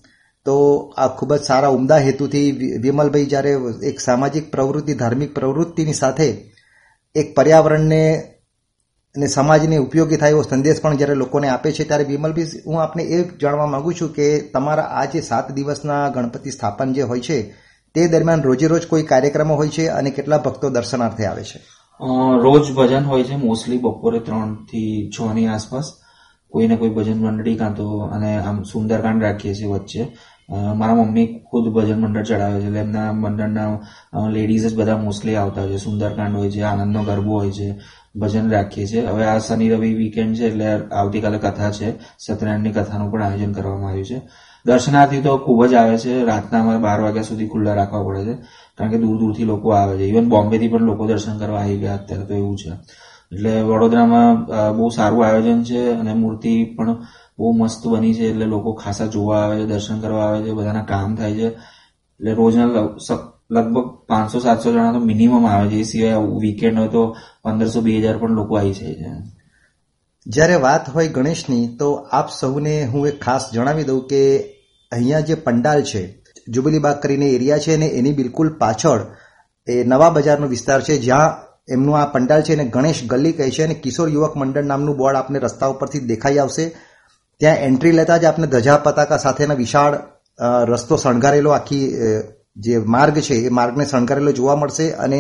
તો 0.46 0.56
આ 0.98 1.08
ખૂબ 1.08 1.36
જ 1.36 1.42
સારા 1.42 1.68
ઉમદા 1.68 1.98
હેતુથી 1.98 2.52
વિમલભાઈ 2.82 3.26
જ્યારે 3.26 3.52
એક 3.84 4.00
સામાજિક 4.00 4.52
પ્રવૃત્તિ, 4.52 4.94
ધાર્મિક 4.94 5.36
પ્રવૃત્તિની 5.36 5.94
સાથે 5.94 6.52
એક 7.16 7.36
પર્યાવરણને 7.36 8.24
અને 9.16 9.28
સમાજને 9.28 9.78
ઉપયોગી 9.78 10.18
થાય 10.18 10.30
એવો 10.30 10.42
સંદેશ 10.42 10.82
પણ 10.82 10.98
જ્યારે 10.98 11.14
લોકોને 11.14 11.48
આપે 11.48 11.72
છે, 11.72 11.84
ત્યારે 11.84 12.04
વિમલભાઈ, 12.04 12.46
હું 12.68 12.82
આપને 12.82 13.04
એ 13.04 13.38
જાણવા 13.42 13.66
માંગુ 13.66 13.94
છું 13.94 14.14
કે 14.14 14.40
તમારા 14.40 14.84
આ 14.84 15.06
જે 15.06 15.22
સાત 15.22 15.52
દિવસના 15.52 16.10
ગણપતિ 16.10 16.52
સ્થાપન 16.52 16.94
જે 16.94 17.02
હોય 17.02 17.20
છે, 17.20 17.54
તે 17.96 18.08
દરમિયાન 18.08 18.42
રોજે 18.42 18.68
રોજ 18.68 18.88
કોઈ 18.88 19.04
કાર્યક્રમો 19.04 19.56
હોય 19.56 19.70
છે 19.70 19.88
અને 19.88 20.10
કેટલા 20.12 20.38
ભક્તો 20.38 20.70
દર્શનાર્થે 20.70 21.26
આવે 21.26 21.44
છે? 21.44 21.60
રોજ 22.42 22.72
ભજન 22.72 23.04
હોય 23.04 23.24
છે, 23.24 23.36
મોસ્ટલી 23.36 23.78
બપોરે 23.78 24.20
ત્રણથી 24.20 25.10
છ 25.10 25.34
ની 25.34 25.48
આસપાસ. 25.48 25.84
કોઈ 26.50 26.68
ને 26.68 26.76
કોઈ 26.76 26.90
ભજન 26.90 27.20
મંડળી 27.20 27.56
કાં 27.56 27.76
તો 27.76 28.00
અને 28.00 28.38
આમ 28.38 28.64
સુંદરકાંડ 28.64 29.24
રાખીએ 29.24 29.54
છીએ 29.54 29.68
વચ્ચે. 29.68 30.18
મારા 30.50 30.96
મમ્મી 30.96 31.42
ખુદ 31.52 31.70
ભજન 31.74 32.02
મંડળ 32.02 32.24
ચડાવે 32.24 32.62
છે. 32.62 32.66
એટલે 32.66 32.80
એમના 32.80 33.12
મંડળના 33.14 33.80
લેડીઝ 34.30 34.68
જ 34.68 34.76
બધા 34.76 34.98
મોસ્ટલી 34.98 35.36
આવતા 35.36 35.62
હોય 35.62 35.72
છે. 35.72 35.78
સુંદરકાંડ 35.78 36.36
હોય 36.36 36.52
છે, 36.52 36.62
આનંદનો 36.62 37.04
ગરબો 37.04 37.34
હોય 37.34 37.52
છે. 37.52 37.80
ભજન 38.16 38.50
રાખીએ 38.50 38.86
છીએ. 38.86 39.06
હવે 39.06 39.26
આ 39.26 39.38
શનિ 39.38 39.70
રવિ 39.70 39.94
વીકેન્ડ 39.94 40.36
છે, 40.36 40.46
એટલે 40.48 40.66
આવતીકાલે 40.96 41.38
કથા 41.38 41.72
છે. 41.72 41.92
સત્યનારાયણની 42.20 42.72
કથાનું 42.72 43.12
પણ 43.12 43.24
આયોજન 43.24 43.52
કરવામાં 43.54 43.90
આવ્યું 43.90 44.06
છે. 44.06 44.22
દર્શનાર્થી 44.66 45.22
તો 45.22 45.38
ખૂબ 45.38 45.66
જ 45.66 45.74
આવે 45.74 45.98
છે. 45.98 46.24
રાતના 46.24 46.60
અમારે 46.60 46.80
બાર 46.80 47.02
વાગ્યા 47.02 47.24
સુધી 47.24 47.48
ખુલ્લા 47.48 47.74
રાખવા 47.74 48.04
પડે 48.04 48.24
છે. 48.26 48.34
કારણ 48.78 48.92
કે 48.92 48.98
દૂર 48.98 49.20
દૂરથી 49.20 49.44
લોકો 49.44 49.70
આવે 49.70 49.98
છે. 49.98 50.04
ઇવન 50.04 50.30
બોમ્બેથી 50.30 50.68
પણ 50.68 50.82
લોકો 50.82 51.08
દર્શન 51.08 51.38
કરવા 51.38 51.60
આવી 51.60 51.78
ગયા 51.78 51.94
અત્યારે 51.94 52.26
તો 52.26 52.34
એવું 52.34 52.58
છે. 52.58 52.72
એટલે 53.32 53.62
વડોદરામાં 53.62 54.46
બહુ 54.78 54.90
સારું 54.90 55.26
આયોજન 55.26 55.64
છે 55.64 55.92
અને 55.92 56.14
મૂર્તિ 56.14 56.66
પણ 56.66 56.98
બહુ 57.40 57.52
મસ્ત 57.52 57.88
બની 57.88 58.14
છે, 58.14 58.30
એટલે 58.30 58.46
લોકો 58.46 58.74
ખાસા 58.74 59.06
જોવા 59.06 59.44
આવે 59.44 59.62
છે, 59.62 59.66
દર્શન 59.66 60.00
કરવા 60.00 60.26
આવે 60.26 60.44
છે, 60.44 60.52
બધાના 60.52 60.84
કામ 60.84 61.16
થાય 61.16 61.34
છે. 61.34 61.48
એટલે 61.48 62.34
રોજના 62.34 62.66
લગભગ 63.52 63.88
પાંચસો, 64.08 64.40
સાતસો 64.40 64.72
જણા 64.72 64.92
તો 64.92 65.00
મિનિમમ 65.00 65.46
આવે 65.48 65.68
છે. 65.70 65.80
એ 65.80 65.84
સિવાય 65.84 66.18
વીકેન્ડ 66.18 66.80
હોય 66.80 66.88
તો 66.88 67.16
પંદરસો, 67.44 67.82
બે 67.82 68.00
હજાર 68.00 68.18
પણ 68.18 68.32
લોકો 68.32 68.58
આવી 68.58 68.74
જાય 68.74 68.94
છે. 68.94 69.10
જ્યારે 70.28 70.56
વાત 70.56 70.90
હોય 70.90 71.08
ગણેશની, 71.08 71.78
તો 71.80 71.94
આપ 71.94 72.30
સૌને 72.30 72.86
હું 72.86 73.08
એક 73.08 73.22
ખાસ 73.22 73.52
જણાવી 73.54 73.84
દઉં 73.84 74.08
કે 74.08 74.22
અહીંયા 74.92 75.20
જે 75.20 75.36
પંડાલ 75.36 75.84
છે 75.84 76.24
જુબલીબાગ 76.48 77.02
કરીને 77.02 77.28
એરિયા 77.30 77.58
છે 77.58 77.74
અને 77.74 77.88
એની 77.88 78.14
બિલકુલ 78.14 78.50
પાછળ 78.58 79.02
એ 79.68 79.84
નવા 79.84 80.10
બજારનો 80.10 80.48
વિસ્તાર 80.48 80.82
છે, 80.82 80.98
જ્યાં 80.98 81.32
એમનું 81.70 81.98
આ 81.98 82.06
પંડાલ 82.06 82.42
છે 82.42 82.54
એને 82.54 82.66
ગણેશ 82.66 83.04
ગલ્લી 83.08 83.32
કહે 83.32 83.52
છે 83.52 83.64
અને 83.64 83.74
કિશોર 83.74 84.10
યુવક 84.10 84.38
મંડળ 84.38 84.64
નામનું 84.64 84.98
બોર્ડ 84.98 85.16
આપને 85.16 85.40
રસ્તા 85.40 85.68
ઉપરથી 85.68 86.00
દેખાઈ 86.00 86.38
આવશે. 86.38 86.95
ત્યાં 87.42 87.64
એન્ટ્રી 87.68 87.92
લેતા 87.92 88.18
જ 88.18 88.26
આપને 88.26 88.48
ધજા 88.48 88.78
પતાકા 88.78 89.18
સાથેના 89.18 89.54
વિશાળ 89.54 89.96
રસ્તો 90.72 90.98
શણગારેલો 90.98 91.52
આખી 91.52 91.86
જે 92.58 92.78
માર્ગ 92.78 93.20
છે, 93.20 93.36
એ 93.36 93.50
માર્ગને 93.50 93.86
શણગારેલો 93.86 94.32
જોવા 94.32 94.56
મળશે 94.56 94.92
અને 94.92 95.20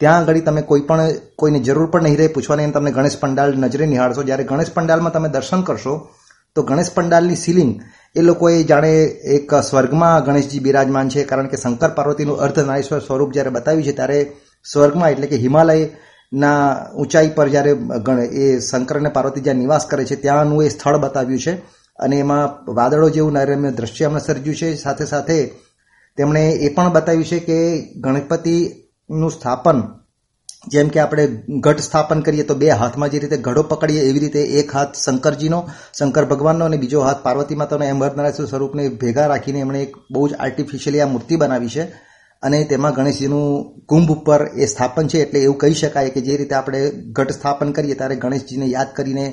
ત્યાં 0.00 0.18
આગળ 0.18 0.40
તમે 0.40 0.62
કોઈ 0.62 0.80
પણ, 0.80 1.10
કોઈને 1.38 1.58
જરૂર 1.58 1.90
પણ 1.90 2.02
નહીં 2.02 2.18
રહે 2.18 2.28
પૂછવાની 2.28 2.70
તમને 2.70 2.92
ગણેશ 2.92 3.18
પંડાલ 3.20 3.56
નજરે 3.56 3.86
નિહાળશો. 3.86 4.22
જ્યારે 4.22 4.44
ગણેશ 4.44 4.72
પંડાલમાં 4.74 5.12
તમે 5.12 5.28
દર્શન 5.28 5.62
કરશો, 5.62 5.94
તો 6.56 6.62
ગણેશ 6.62 6.90
પંડાલની 6.94 7.36
સીલિંગ 7.36 7.72
એ 8.16 8.22
લોકોએ 8.22 8.62
જાણે 8.62 8.92
એક 9.36 9.54
સ્વર્ગમાં 9.68 10.24
ગણેશજી 10.24 10.64
બિરાજમાન 10.66 11.08
છે. 11.08 11.24
કારણ 11.24 11.46
કે 11.46 11.56
શંકર 11.56 11.90
પાર્વતીનું 11.90 12.40
અર્ધનારીશ્વર 12.40 13.00
સ્વરૂપ 13.00 13.32
જ્યારે 13.32 13.50
બતાવ્યું 13.50 13.84
છે, 13.84 13.92
ત્યારે 13.92 14.18
સ્વર્ગમાં 14.64 15.10
એટલે 15.10 15.26
કે 15.26 15.36
હિમાલયના 16.32 16.86
ઊંચાઈ 16.96 17.28
પર 17.28 17.48
જ્યારે, 17.48 17.74
ગણ- 17.74 18.26
એ 18.26 18.60
શંકર 18.60 18.98
અને 18.98 19.08
પાર્વતી 19.08 19.40
જ્યાં 19.40 19.56
નિવાસ 19.56 19.86
કરે 19.86 20.04
છે, 20.04 20.16
ત્યાંનું 20.16 20.64
એ 20.64 20.68
સ્થળ 20.68 20.96
બતાવ્યું 20.96 21.40
છે. 21.40 21.52
અને 21.96 22.16
એમાં 22.16 22.74
વાદળો 22.74 23.10
જેવું 23.10 23.32
નૈરમ્ય 23.32 23.70
દ્રશ્ય 23.70 24.04
અમે 24.04 24.20
સર્જ્યું 24.20 24.56
છે. 24.56 24.76
સાથે 24.76 25.06
સાથે 25.06 25.46
તેમણે 26.16 26.50
એ 26.50 26.74
પણ 26.74 26.92
બતાવ્યું 26.92 27.24
છે 27.24 27.38
કે 27.38 27.80
ગણપતિનું 27.96 29.30
સ્થાપન, 29.30 29.82
જેમ 30.68 30.88
કે 30.88 31.00
આપણે 31.00 31.42
ઘટ 31.60 31.80
સ્થાપન 31.80 32.20
કરીએ 32.20 32.42
તો 32.42 32.54
બે 32.54 32.70
હાથમાં 32.70 33.08
જે 33.08 33.18
રીતે 33.18 33.36
ઘડો 33.36 33.62
પકડીએ, 33.62 34.00
એવી 34.00 34.18
રીતે 34.18 34.42
એક 34.42 34.76
હાથ 34.76 34.96
શંકરજીનો, 34.96 35.68
શંકર 35.98 36.24
ભગવાનનો 36.24 36.64
અને 36.64 36.76
બીજો 36.76 37.00
હાથ 37.00 37.16
પાર્વતી 37.22 37.54
માતાનો. 37.54 37.84
એમ 37.84 38.00
વરનારાયણ 38.00 38.44
સ્વરૂપને 38.44 38.88
ભેગા 38.88 39.26
રાખીને 39.26 39.60
એમણે 39.60 39.82
એક 39.82 39.96
બહુ 40.10 40.28
જ 40.28 40.34
આર્ટિફિશિયલી 40.34 41.00
આ 41.00 41.06
મૂર્તિ 41.06 41.36
બનાવી 41.36 41.68
છે. 41.68 42.13
અને 42.44 42.58
તેમાં 42.64 42.94
ગણેશજીનું 42.94 43.48
કુંભ 43.86 44.12
ઉપર 44.12 44.40
એ 44.56 44.66
સ્થાપન 44.66 45.06
છે 45.06 45.18
એટલે 45.22 45.40
એવું 45.40 45.58
કહી 45.58 45.74
શકાય 45.74 46.14
કે 46.14 46.20
જે 46.20 46.36
રીતે 46.36 46.54
આપણે 46.54 46.80
ઘટ 47.16 47.30
સ્થાપન 47.30 47.72
કરીએ 47.72 47.98
ત્યારે 47.98 48.16
ગણેશજીને 48.16 48.66
યાદ 48.66 48.96
કરીને 48.96 49.26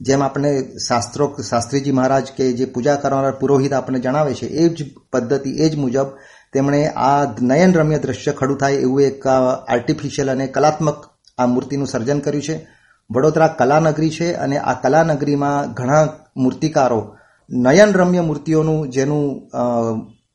જેમ 0.00 0.22
આપણે 0.22 0.50
શાસ્ત્રો 0.86 1.26
શાસ્ત્રીજી 1.50 1.96
મહારાજ 1.98 2.32
કે 2.36 2.52
જે 2.52 2.64
પૂજા 2.64 2.96
કરનારા 2.96 3.38
પુરોહિત 3.40 3.72
આપણને 3.72 4.00
જણાવે 4.00 4.34
છે, 4.34 4.46
એ 4.46 4.68
જ 4.68 4.78
પદ્ધતિ, 5.12 5.50
એ 5.64 5.68
જ 5.68 5.76
મુજબ 5.76 6.08
તેમણે 6.52 6.80
આ 6.86 7.34
નયન 7.42 7.72
રમ્ય 7.72 7.98
દ્રશ્ય 7.98 8.32
ખડું 8.32 8.58
થાય 8.58 8.82
એવું 8.86 9.02
એક 9.02 9.26
આર્ટિફિશિયલ 9.26 10.30
અને 10.30 10.46
કલાત્મક 10.46 10.98
આ 11.38 11.46
મૂર્તિનું 11.46 11.86
સર્જન 11.86 12.20
કર્યું 12.20 12.42
છે. 12.42 12.56
વડોદરા 13.10 13.54
કલાનગરી 13.58 14.10
છે 14.10 14.28
અને 14.34 14.56
આ 14.58 14.74
કલાનગરીમાં 14.82 15.72
ઘણા 15.74 16.04
મૂર્તિકારો 16.36 17.00
નયન 17.50 17.92
રમ્ય 17.92 18.20
મૂર્તિઓનું 18.20 18.90
જેનું 18.90 19.24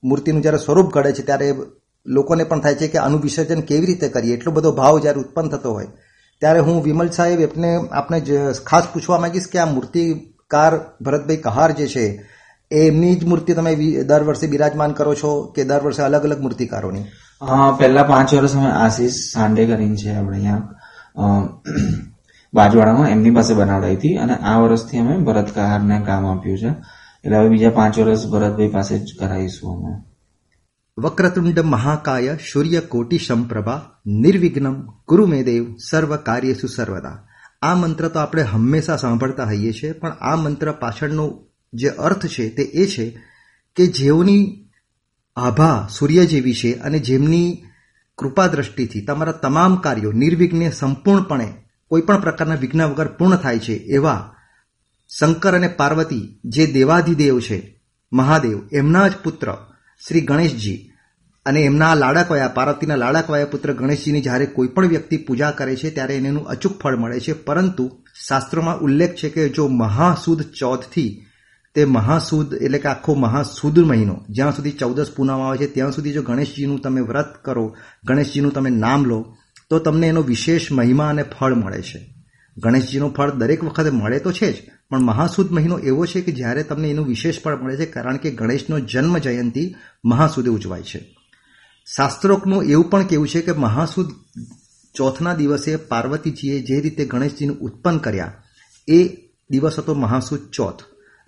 મૂર્તિનું 0.04 0.42
જ્યારે 0.42 0.58
સ્વરૂપ 0.58 0.94
ઘડે 0.94 1.12
છે 1.14 1.24
ત્યારે 1.24 1.48
લોકોને 2.06 2.44
પણ 2.44 2.60
થાય 2.60 2.76
છે 2.76 2.88
કે 2.88 2.98
આનું 2.98 3.22
વિસર્જન 3.22 3.62
કેવી 3.62 3.86
રીતે 3.86 4.08
કરીએ? 4.10 4.34
એટલો 4.34 4.52
બધો 4.52 4.72
ભાવ 4.72 5.00
જ્યારે 5.00 5.20
ઉત્પન્ન 5.20 5.50
થતો 5.50 5.74
હોય, 5.74 5.88
ત્યારે 6.42 6.60
હું 6.60 6.84
વિમલ 6.84 7.10
સાહેબ 7.10 7.40
એમને 7.42 7.72
આપને 7.92 8.18
ખાસ 8.66 8.86
પૂછવા 8.94 9.20
માંગીશ 9.20 9.48
કે 9.48 9.60
આ 9.60 9.72
મૂર્તિકાર 9.74 10.74
ભરતભાઈ 11.02 11.44
કહાર 11.48 11.72
જે 11.72 11.88
છે 11.88 12.06
એમની 12.72 13.16
જ 13.16 13.26
મૂર્તિ 13.26 13.54
તમે 13.54 13.74
દર 14.04 14.24
વર્ષે 14.24 14.48
બિરાજમાન 14.48 14.92
કરો 14.92 15.14
છો 15.16 15.32
કે 15.56 15.64
દર 15.64 15.82
વર્ષે 15.86 16.04
અલગ 16.04 16.24
અલગ 16.24 16.40
મૂર્તિકારોની? 16.42 17.06
પહેલા 17.80 18.04
પાંચ 18.04 18.34
વર્ષ 18.34 18.56
અમે 18.56 18.72
આશીષ 18.76 19.16
સાંડે 19.34 19.66
કરીને 19.66 19.96
છે 19.96 20.16
આપણે 20.16 20.38
અહીંયા. 20.38 20.62
બાજવાડામાં 22.54 23.10
એમની 23.10 23.32
પાસે 23.32 23.54
બનાવડાવી 23.54 23.96
હતી 23.96 24.16
અને 24.18 24.36
આ 24.52 24.58
વર્ષથી 24.60 25.00
અમે 25.00 25.18
ભરત 25.28 25.50
કહારને 25.56 25.98
કામ 26.06 26.26
આપ્યું 26.26 26.58
છે. 26.58 26.72
એટલે 27.24 27.38
હવે 27.38 27.50
બીજા 27.50 27.74
પાંચ 27.80 28.00
વર્ષ 28.00 28.24
ભરતભાઈ 28.28 28.74
પાસે 28.78 28.94
જ 29.00 29.20
કરાવીશું 29.20 29.70
અમે. 29.76 29.92
વક્રતુંડ 30.98 31.60
મહાકાય 31.64 32.34
સૂર્ય 32.42 32.82
કોટિ 32.84 33.18
સંપ્રભા 33.18 33.84
નિર્વિઘ્નમ 34.16 34.76
ગુરુ 35.08 35.26
મે 35.26 35.40
દેવ 35.44 35.64
સર્વ 35.80 36.12
કાર્યસુ 36.20 36.68
સર્વદા 36.68 37.22
આ 37.62 37.76
મંત્ર 37.76 38.10
તો 38.10 38.20
આપણે 38.20 38.44
હંમેશા 38.44 38.98
સાંભળતા 38.98 39.46
હોઈએ 39.46 39.72
છીએ 39.72 39.92
પણ 39.94 40.18
આ 40.22 40.36
મંત્ર 40.36 40.74
પાછળનો 40.74 41.26
જે 41.74 41.90
અર્થ 42.00 42.26
છે 42.28 42.46
તે 42.50 42.64
એ 42.76 42.86
છે 42.86 43.06
કે 43.78 43.88
જેઓની 43.90 44.44
આભા 45.38 45.88
સૂર્ય 45.88 46.26
જેવી 46.26 46.54
છે 46.54 46.72
અને 46.80 47.00
જેમની 47.00 47.50
કૃપા 48.20 48.48
દ્રષ્ટિથી 48.48 49.06
તમારા 49.06 49.40
તમામ 49.40 49.74
કાર્યો 49.78 50.14
નિર્વિઘ્ને 50.14 50.68
સંપૂર્ણપણે 50.72 51.50
કોઈપણ 51.92 52.22
પ્રકારના 52.22 52.56
વિઘ્ન 52.56 52.84
વગર 52.84 53.10
પૂર્ણ 53.18 53.38
થાય 53.38 53.60
છે 53.60 53.76
એવા 53.92 54.22
શંકર 55.10 55.54
અને 55.56 55.70
પાર્વતી 55.74 56.26
જે 56.46 56.64
દેવાધિદેવ 56.70 57.36
છે 57.40 57.58
મહાદેવ 58.12 58.58
એમના 58.72 59.08
જ 59.08 59.16
પુત્ર 59.24 59.50
શ્રી 60.08 60.22
ગણેશજી. 60.22 60.88
અને 61.46 61.62
એમના 61.62 61.96
લાડકવાયા, 61.96 62.48
પાર્વતીના 62.48 62.96
લાડકવાયા 62.96 63.46
પુત્ર 63.46 63.74
ગણેશજીની 63.74 64.22
જ્યારે 64.22 64.46
કોઈ 64.46 64.68
પણ 64.68 64.88
વ્યક્તિ 64.88 65.18
પૂજા 65.18 65.52
કરે 65.52 65.76
છે, 65.76 65.90
ત્યારે 65.90 66.16
એને 66.16 66.40
અચૂક 66.40 66.82
ફળ 66.82 66.96
મળે 66.96 67.20
છે. 67.20 67.34
પરંતુ 67.34 67.92
શાસ્ત્રોમાં 68.28 68.80
ઉલ્લેખ 68.80 69.16
છે 69.16 69.30
કે 69.30 69.50
જો 69.50 69.68
મહાસુદ 69.68 70.42
ચોથથી, 70.42 71.26
તે 71.76 71.86
મહાસુદ 71.86 72.54
એટલે 72.54 72.80
કે 72.80 72.90
આખો 72.90 73.14
મહાસુદ 73.14 73.80
મહિનો, 73.80 74.26
જ્યાં 74.30 74.56
સુધી 74.56 74.72
ચૌદસ 74.72 75.12
પૂનમ 75.16 75.42
આવે 75.42 75.58
છે, 75.58 75.68
ત્યાં 75.68 75.92
સુધી 75.92 76.14
જો 76.14 76.22
ગણેશજીનું 76.22 76.82
તમે 76.82 77.02
વ્રત 77.02 77.36
કરો, 77.46 77.76
ગણેશજીનું 78.04 78.54
તમે 78.54 78.70
નામ 78.70 79.06
લો, 79.06 79.36
તો 79.70 79.80
તમને 79.80 80.08
એનો 80.08 80.22
વિશેષ 80.22 80.72
મહિમા 80.72 81.10
અને 81.10 81.24
ફળ 81.24 81.54
મળે 81.54 81.82
છે. 81.82 82.11
ગણેશજીનું 82.58 83.14
ફળ 83.14 83.32
દરેક 83.32 83.64
વખતે 83.64 83.90
મળે 83.90 84.20
તો 84.20 84.32
છે 84.32 84.54
જ, 84.54 84.56
પણ 84.90 85.02
મહાસુદ 85.02 85.52
મહિનો 85.52 85.80
એવો 85.80 86.06
છે 86.06 86.22
કે 86.22 86.32
જ્યારે 86.32 86.64
તમને 86.64 86.90
એનું 86.90 87.06
વિશેષ 87.06 87.42
ફળ 87.44 87.56
મળે 87.56 87.78
છે, 87.78 87.86
કારણ 87.86 88.18
કે 88.18 88.32
ગણેશનો 88.32 88.80
જન્મ 88.80 89.18
જયંતિ 89.18 89.76
મહાસુદે 90.06 90.50
ઉજવાય 90.50 90.82
છે. 90.82 91.16
શાસ્ત્રોકનું 91.96 92.64
એવું 92.64 92.90
પણ 92.90 93.04
કેવું 93.04 93.28
છે 93.28 93.42
કે 93.42 93.52
મહાસુદ 93.52 94.12
ચોથના 94.96 95.34
દિવસે 95.34 95.76
પાર્વતીજીએ 95.76 96.60
જે 96.60 96.80
રીતે 96.80 97.06
ગણેશજીનું 97.06 97.58
ઉત્પન્ન 97.60 97.98
કર્યા, 97.98 98.44
એ 98.88 99.00
દિવસ 99.50 99.80
હતો 99.80 99.94
મહાસુદ 99.94 100.40
ચોથ. 100.52 100.82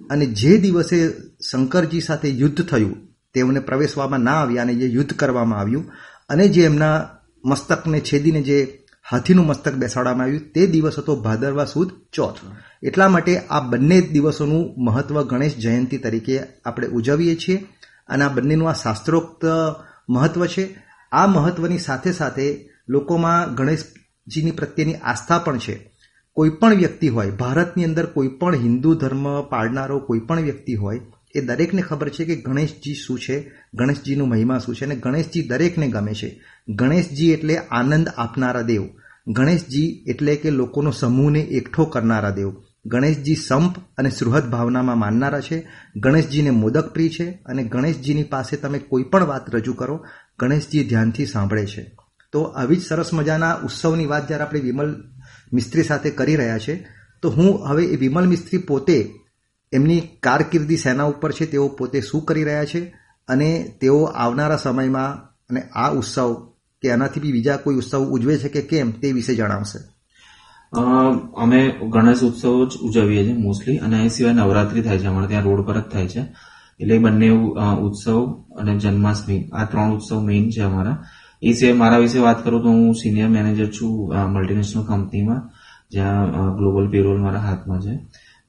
અને 0.09 0.25
જે 0.25 0.57
દિવસે 0.57 1.09
શંકરજી 1.51 2.01
સાથે 2.01 2.29
યુદ્ધ 2.29 2.65
થયું, 2.65 3.07
તેઓને 3.33 3.59
પ્રવેશવામાં 3.59 4.19
ના 4.19 4.31
આવ્યા 4.31 4.61
અને 4.61 4.75
જે 4.75 4.85
યુદ્ધ 4.85 5.13
કરવામાં 5.13 5.59
આવ્યું, 5.59 5.91
અને 6.29 6.47
જે 6.47 6.63
એમના 6.63 7.09
મસ્તકને 7.45 7.99
છેદીને 7.99 8.41
જે 8.41 8.82
હાથીનું 9.11 9.45
મસ્તક 9.45 9.73
બેસાડવામાં 9.73 10.25
આવ્યું. 10.25 10.51
તે 10.53 10.67
દિવસ 10.67 10.99
હતો 10.99 11.15
ભાદરવા 11.15 11.65
સુદ 11.65 11.91
ચોથ. 12.13 12.37
એટલા 12.83 13.09
માટે 13.09 13.37
આ 13.37 13.59
બંને 13.59 14.01
દિવસોનું 14.01 14.83
મહત્વ 14.83 15.21
ગણેશ 15.21 15.55
જયંતિ 15.55 15.97
તરીકે 15.97 16.39
આપણે 16.65 16.87
ઉજવીએ 16.87 17.35
છીએ 17.35 17.57
અને 18.07 18.23
આ 18.23 18.29
બંનેનું 18.29 18.69
આ 18.69 18.73
શાસ્ત્રોક્ત 18.73 19.45
મહત્વ 20.09 20.45
છે. 20.45 20.65
આ 21.11 21.27
મહત્વની 21.27 21.77
સાથે 21.77 22.11
સાથે 22.11 22.69
લોકોમાં 22.89 23.55
ગણેશજીની 23.55 24.51
પ્રત્યેની 24.51 24.95
આસ્થા 24.95 25.37
પણ 25.37 25.57
છે. 25.57 25.75
કોઈ 26.33 26.49
પણ 26.49 26.73
વ્યક્તિ 26.73 27.07
હોય, 27.09 27.31
ભારતની 27.31 27.83
અંદર 27.83 28.05
કોઈ 28.05 28.27
પણ 28.27 28.55
હિન્દુ 28.55 28.93
ધર્મ 28.93 29.41
પાળનારો 29.41 29.99
કોઈ 29.99 30.19
પણ 30.19 30.39
વ્યક્તિ 30.39 30.75
હોય 30.75 30.99
એ 31.35 31.41
દરેકને 31.41 31.81
ખબર 31.81 32.09
છે 32.09 32.25
કે 32.25 32.35
ગણેશજી 32.35 32.93
શું 32.93 33.19
છે, 33.19 33.51
ગણેશજીનું 33.73 34.29
મહિમા 34.29 34.59
શું 34.59 34.75
છે 34.75 34.85
અને 34.85 34.95
ગણેશજી 34.95 35.41
દરેકને 35.41 35.87
ગમે 35.87 36.13
છે. 36.13 36.41
ગણેશજી 36.69 37.31
એટલે 37.31 37.57
આનંદ 37.57 38.09
આપનારા 38.17 38.61
દેવ. 38.61 38.83
ગણેશજી 39.27 40.03
એટલે 40.07 40.35
કે 40.35 40.51
લોકોનો 40.51 40.91
સમૂહને 40.91 41.39
એકઠો 41.39 41.85
કરનારા 41.85 42.29
દેવ. 42.29 42.51
ગણેશજી 42.85 43.35
સંપ 43.35 43.75
અને 43.97 44.09
સૃહદ 44.09 44.49
ભાવનામાં 44.49 44.97
માનનારા 44.97 45.41
છે. 45.41 45.67
ગણેશજીને 45.95 46.49
મોદક 46.49 46.93
પ્રિય 46.93 47.09
છે 47.09 47.29
અને 47.29 47.63
ગણેશજીની 47.63 48.23
પાસે 48.23 48.57
તમે 48.57 48.79
કોઈ 48.79 49.03
પણ 49.03 49.23
વાત 49.23 49.55
રજૂ 49.55 49.73
કરો, 49.73 50.05
ગણેશજી 50.39 50.83
ધ્યાનથી 50.83 51.25
સાંભળે 51.25 51.65
છે. 51.65 51.95
તો 52.31 52.41
આવી 52.41 52.75
જ 52.75 52.81
સરસ 52.81 53.13
મજાના 53.13 53.53
ઉત્સવની 53.53 54.05
વાત 54.05 54.27
જ્યારે 54.27 54.43
આપણે 54.43 54.59
વિમલ 54.59 55.03
મિસ્ત્રી 55.53 55.83
સાથે 55.83 56.09
કરી 56.09 56.35
રહ્યા 56.35 56.57
છે, 56.57 56.87
તો 57.21 57.29
હું 57.29 57.67
હવે 57.67 57.83
એ 57.83 57.95
વિમલ 57.95 58.27
મિસ્ત્રી 58.27 58.57
પોતે 58.57 59.11
એમની 59.73 60.01
કારકિર્દી 60.23 60.77
સેના 60.77 61.11
ઉપર 61.13 61.31
છે, 61.31 61.45
તેઓ 61.45 61.67
પોતે 61.79 62.01
શું 62.01 62.25
કરી 62.27 62.43
રહ્યા 62.49 62.65
છે 62.71 62.81
અને 63.27 63.49
તેઓ 63.81 63.99
આવનારા 64.23 64.63
સમયમાં 64.65 65.11
અને 65.49 65.61
આ 65.75 65.89
ઉત્સવ 65.99 66.29
કે 66.81 66.91
આનાથી 66.91 67.23
બી 67.23 67.31
બીજા 67.31 67.57
કોઈ 67.63 67.79
ઉત્સવ 67.81 68.01
ઉજવે 68.15 68.37
છે 68.37 68.49
કે 68.55 68.61
કેમ 68.71 68.91
તે 69.01 69.11
વિશે 69.17 69.33
જણાવશે. 69.35 69.79
અમે 71.43 71.59
ગણેશ 71.93 72.23
ઉત્સવ 72.23 72.53
જ 72.69 72.71
ઉજવીએ 72.87 73.23
છીએ 73.25 73.37
મોસ્ટલી 73.37 73.77
અને 73.77 73.97
એ 74.05 74.07
સિવાય 74.07 74.33
નવરાત્રી 74.33 74.81
થાય 74.81 74.99
છે. 75.01 75.07
અમારે 75.07 75.27
ત્યાં 75.27 75.43
રોડ 75.43 75.61
પર 75.67 75.77
જ 75.79 75.85
થાય 75.93 76.07
છે. 76.07 76.23
એટલે 76.79 76.97
બંને 76.99 77.29
ઉત્સવ 77.87 78.17
અને 78.59 78.71
જન્માષ્ટમી 78.77 79.41
આ 79.53 79.65
ત્રણ 79.71 79.95
ઉત્સવ 79.97 80.19
મેઇન 80.29 80.45
છે 80.49 80.61
અમારા. 80.69 80.97
એ 81.41 81.53
સિવાય 81.53 81.77
મારા 81.81 82.03
વિશે 82.05 82.19
વાત 82.25 82.43
કરું 82.43 82.61
તો 82.63 82.69
હું 82.69 82.95
સિનિયર 82.95 83.29
મેનેજર 83.29 83.69
છું 83.77 83.91
મલ્ટીનેશનલ 84.33 84.83
કંપનીમાં 84.83 85.41
જ્યાં 85.91 86.55
ગ્લોબલ 86.57 86.85
પેરોલ 86.91 87.19
મારા 87.21 87.45
હાથમાં 87.47 87.81
છે. 87.81 87.93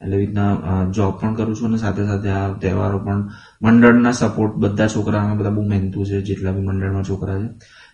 એટલે 0.05 0.17
રીતના 0.17 0.91
જોબ 0.91 1.15
પણ 1.21 1.35
કરું 1.35 1.57
છું 1.57 1.69
અને 1.69 1.79
સાથે 1.79 2.03
સાથે 2.07 2.29
આ 2.31 2.49
તહેવારો 2.63 2.99
પણ 2.99 3.23
મંડળના 3.63 4.13
સપોર્ટ 4.13 4.55
બધા 4.57 4.89
છોકરા 4.89 5.23
બધા 5.35 5.51
બહુ 5.51 5.63
મહેનતુ 5.69 6.05
છે, 6.05 6.21
જેટલા 6.21 6.53
બી 6.53 6.67
મંડળમાં 6.67 7.05
છોકરા 7.05 7.39
છે, 7.39 7.49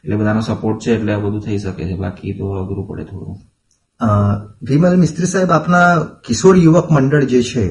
એટલે 0.04 0.16
બધાનો 0.16 0.40
સપોર્ટ 0.40 0.82
છે, 0.82 0.94
એટલે 0.94 1.12
આ 1.14 1.18
બધું 1.18 1.40
થઈ 1.40 1.58
શકે 1.58 1.84
છે, 1.84 1.94
બાકી 1.94 2.32
તો 2.32 2.50
અઘરું 2.62 2.88
પડે 2.88 3.04
થોડું. 3.04 3.36
વિમલ 4.62 4.96
મિસ્ત્રી 4.96 5.26
સાહેબ, 5.26 5.50
આપના 5.50 5.86
કિશોર 6.26 6.56
યુવક 6.56 6.90
મંડળ 6.90 7.24
જે 7.24 7.42
છે 7.42 7.64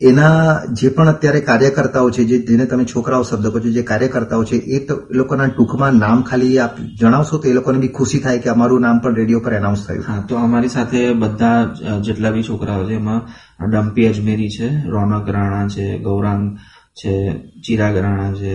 એના 0.00 0.62
જે 0.72 0.88
પણ 0.90 1.08
અત્યારે 1.08 1.40
કાર્યકર્તાઓ 1.40 2.10
છે, 2.10 2.24
જે 2.24 2.36
જેને 2.38 2.66
તમે 2.66 2.84
છોકરાઓ 2.84 3.22
શબ્દ 3.22 3.46
કહો 3.46 3.60
છો, 3.60 3.70
જે 3.70 3.82
કાર્યકર્તાઓ 3.82 4.44
છે, 4.44 4.56
એ 4.56 4.86
લોકોના 5.10 5.48
ટૂંકમાં 5.48 5.98
નામ 5.98 6.22
ખાલી 6.22 6.58
આપ 6.58 6.78
જણાવશો 7.00 7.38
તો 7.38 7.48
એ 7.48 7.52
લોકોને 7.52 7.78
બી 7.78 7.88
ખુશી 7.88 8.20
થાય 8.20 8.38
કે 8.38 8.48
અમારું 8.48 8.80
નામ 8.80 9.00
પણ 9.00 9.14
રેડિયો 9.14 9.40
પર 9.40 9.52
એનાઉન્સ 9.52 9.86
થયું. 9.86 10.04
હા, 10.06 10.20
તો 10.28 10.36
અમારી 10.36 10.68
સાથે 10.68 11.14
બધા 11.14 11.98
જેટલા 12.00 12.30
બી 12.30 12.42
છોકરાઓ 12.42 12.86
છે, 12.86 12.94
એમાં 12.94 13.20
ડમ્પી 13.70 14.06
અજમેરી 14.06 14.50
છે, 14.50 14.68
રોનક 14.86 15.28
રાણા 15.28 15.66
છે, 15.68 15.98
ગૌરાંગ 15.98 16.44
છે, 16.94 17.14
ચિરાગ 17.66 17.96
રાણા 17.96 18.32
છે, 18.32 18.54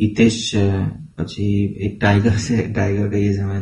હિતેશ 0.00 0.38
છે, 0.50 0.64
પછી 1.16 1.56
એક 1.86 1.96
ટાઈગર 2.00 2.36
છે, 2.36 2.56
ટાઈગર 2.68 3.08
કહીએ 3.08 3.32
છીએ 3.32 3.44
અમે 3.48 3.58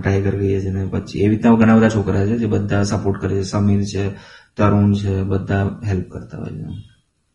ટાઈગર 0.00 0.34
કહીએ 0.36 0.60
છીએ 0.60 0.86
પછી 0.92 1.18
એવી 1.18 1.34
રીતના 1.34 1.56
ઘણા 1.56 1.76
બધા 1.76 1.94
છોકરા 1.96 2.26
છે 2.26 2.36
જે 2.36 2.46
બધા 2.46 2.84
સપોર્ટ 2.84 3.20
કરે 3.20 3.34
છે, 3.34 3.44
સમીર 3.44 3.82
છે 3.84 4.04
તરુણ 4.56 4.92
છે, 4.94 5.14
બધા 5.22 5.64
હેલ્પ 5.88 6.06
કરતા 6.12 6.38
હોય 6.38 6.50
છે. 6.50 6.66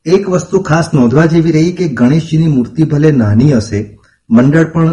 એક 0.06 0.30
વસ્તુ 0.30 0.60
ખાસ 0.60 0.88
નોંધવા 0.94 1.26
જેવી 1.26 1.52
રહી 1.52 1.72
કે 1.72 1.86
ગણેશજીની 2.00 2.56
મૂર્તિ 2.56 2.84
ભલે 2.84 3.12
નાની 3.12 3.54
હશે, 3.54 3.80
મંડળ 4.30 4.72
પણ 4.74 4.92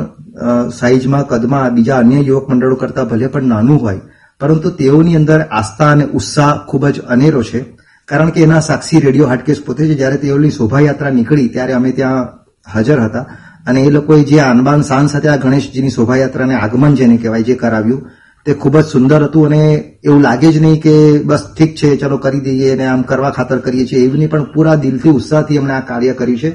સાઈઝમાં 0.70 1.28
કદમાં, 1.28 1.74
બીજા 1.74 1.98
અન્ય 1.98 2.20
યુવક 2.20 2.50
મંડળો 2.50 2.76
કરતા 2.76 3.04
ભલે 3.04 3.26
પણ 3.26 3.48
નાનું 3.48 3.80
હોય, 3.80 4.00
પરંતુ 4.40 4.70
તેઓની 4.80 5.16
અંદર 5.16 5.40
આસ્થા 5.40 5.90
અને 5.90 6.04
ઉત્સાહ 6.18 6.52
ખૂબ 6.68 6.84
જ 6.88 6.96
અનેરો 7.14 7.42
છે. 7.42 7.60
કારણ 8.08 8.30
કે 8.30 8.40
એના 8.42 8.60
સાક્ષી 8.60 9.00
રેડિયો 9.00 9.28
હાટકેસ 9.28 9.60
પોતે 9.66 9.82
છે 9.88 9.94
જ્યારે 10.00 10.16
તેઓની 10.24 10.50
શોભાયાત્રા 10.50 11.10
નીકળી 11.10 11.48
ત્યારે 11.48 11.72
અમે 11.72 11.90
ત્યાં 11.92 12.26
હાજર 12.66 12.98
હતા 13.00 13.26
અને 13.66 13.80
એ 13.86 13.90
લોકોએ 13.90 14.24
જે 14.30 14.40
આનબાન 14.40 14.82
શાન 14.88 15.06
સાથે 15.12 15.28
આ 15.28 15.42
ગણેશજીની 15.44 15.96
શોભાયાત્રાને 15.98 16.54
આગમન 16.56 16.94
જેને 16.98 17.16
કહેવાય, 17.22 17.46
જે 17.48 17.54
કરાવ્યું 17.54 18.02
તે 18.46 18.54
ખૂબ 18.54 18.80
જ 18.80 18.84
સુંદર 18.84 19.22
હતું 19.22 19.46
અને 19.46 19.74
એવું 20.04 20.22
લાગે 20.22 20.52
જ 20.52 20.62
નહીં 20.62 20.82
કે 20.82 21.22
બસ 21.22 21.54
ઠીક 21.58 21.74
છે, 21.74 21.96
ચલો 21.96 22.16
કરી 22.16 22.40
દઈએ 22.40 22.70
અને 22.70 22.86
આમ 22.86 23.02
કરવા 23.02 23.30
ખાતર 23.30 23.58
કરીએ 23.58 23.86
છીએ. 23.86 24.04
એવી 24.04 24.18
નહીં 24.18 24.30
પણ 24.30 24.44
પૂરા 24.44 24.74
દિલથી 24.74 25.10
ઉત્સાહથી 25.10 25.54
એમણે 25.54 25.72
આ 25.72 25.80
કાર્ય 25.80 26.12
કર્યું 26.12 26.38
છે. 26.38 26.50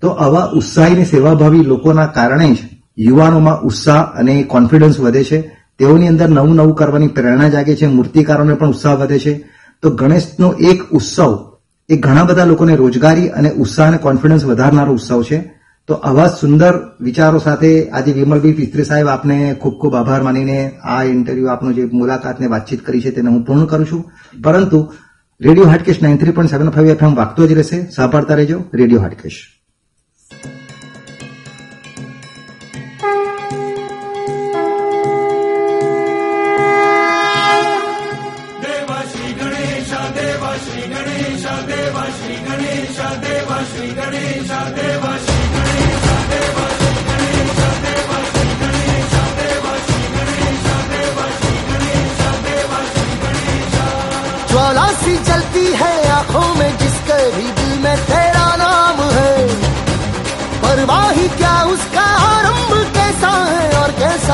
તો 0.00 0.08
આવા 0.08 0.50
ઉત્સાહીને 0.54 1.04
સેવાભાવી 1.04 1.62
લોકોના 1.62 2.06
કારણે 2.06 2.54
જ 2.54 2.58
યુવાનોમાં 2.98 3.60
ઉત્સાહ 3.60 4.02
અને 4.02 4.42
કોન્ફિડન્સ 4.42 5.00
વધે 5.00 5.24
છે. 5.24 5.40
તેઓની 5.78 6.08
અંદર 6.08 6.28
નવું 6.28 6.54
નવું 6.54 6.74
કરવાની 6.74 7.06
પ્રેરણા 7.06 7.48
જાગે 7.48 7.76
છે. 7.76 7.86
મૂર્તિકારોને 7.86 8.54
પણ 8.54 8.68
ઉત્સાહ 8.68 8.94
વધે 8.94 9.18
છે. 9.18 9.44
તો 9.82 9.90
ગણેશનો 9.90 10.52
એક 10.52 10.82
ઉત્સવ 10.90 11.50
એ 11.88 11.96
ઘણા 11.96 12.24
બધા 12.24 12.44
લોકોને 12.44 12.76
રોજગારી 12.76 13.28
અને 13.28 13.50
ઉત્સાહ 13.50 13.88
અને 13.88 13.96
કોન્ફિડન્સ 13.96 14.44
વધારનારો 14.44 14.92
ઉત્સવ 14.92 15.22
છે. 15.22 15.53
તો 15.88 15.94
આવા 15.94 16.26
સુંદર 16.26 16.80
વિચારો 17.00 17.38
સાથે 17.38 17.90
આજે 17.90 18.12
વિમલભાઈ 18.12 18.52
પિત્રી 18.52 18.84
સાહેબ 18.84 19.08
આપને 19.08 19.54
ખૂબ 19.54 19.74
ખૂબ 19.74 19.94
આભાર 19.94 20.22
માનીને 20.22 20.70
આ 20.82 21.02
ઇન્ટરવ્યુ 21.02 21.46
આપનો 21.46 21.72
જે 21.72 21.84
મુલાકાતને 21.84 22.46
વાતચીત 22.46 22.86
કરી 22.86 23.00
છે 23.00 23.10
તેને 23.10 23.28
હું 23.28 23.44
પૂર્ણ 23.44 23.64
કરું 23.64 23.86
છું. 23.86 24.10
પરંતુ 24.42 24.94
radio 25.40 25.66
Hatkesh 25.66 26.02
nine 26.02 26.16
three 26.16 26.30
point 26.30 26.50
seven 26.50 26.70
five 26.70 26.88
FM 26.88 27.14
વાગતો 27.14 27.46
જ 27.46 27.52
રહેશે. 27.52 27.90
સાંભળતા 27.90 28.34
રહેજો 28.34 28.64
રેડિયો 28.74 29.00
હાટકેશ. 29.00 29.53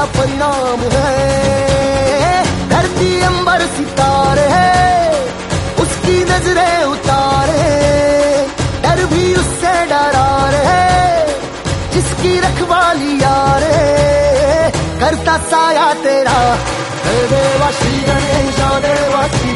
कैसा 0.00 0.12
परिणाम 0.16 0.80
है। 0.92 2.44
धरती 2.70 3.10
अंबर 3.22 3.60
सितारे 3.76 4.46
है, 4.50 5.10
उसकी 5.82 6.16
नज़रें 6.24 6.84
उतारे 6.84 7.66
डर 8.84 9.04
भी 9.12 9.24
उससे 9.34 9.74
डरा 9.92 10.30
रहे 10.54 10.86
जिसकी 11.92 12.32
रखवाली 12.40 13.12
यारे 13.22 13.82
करता 15.00 15.36
साया 15.50 15.92
तेरा, 16.04 16.38
हे 17.04 17.16
देवा 17.32 17.70
श्री 17.80 18.00
गणेश 18.08 18.60
देवा 18.84 19.26
श्री 19.28 19.52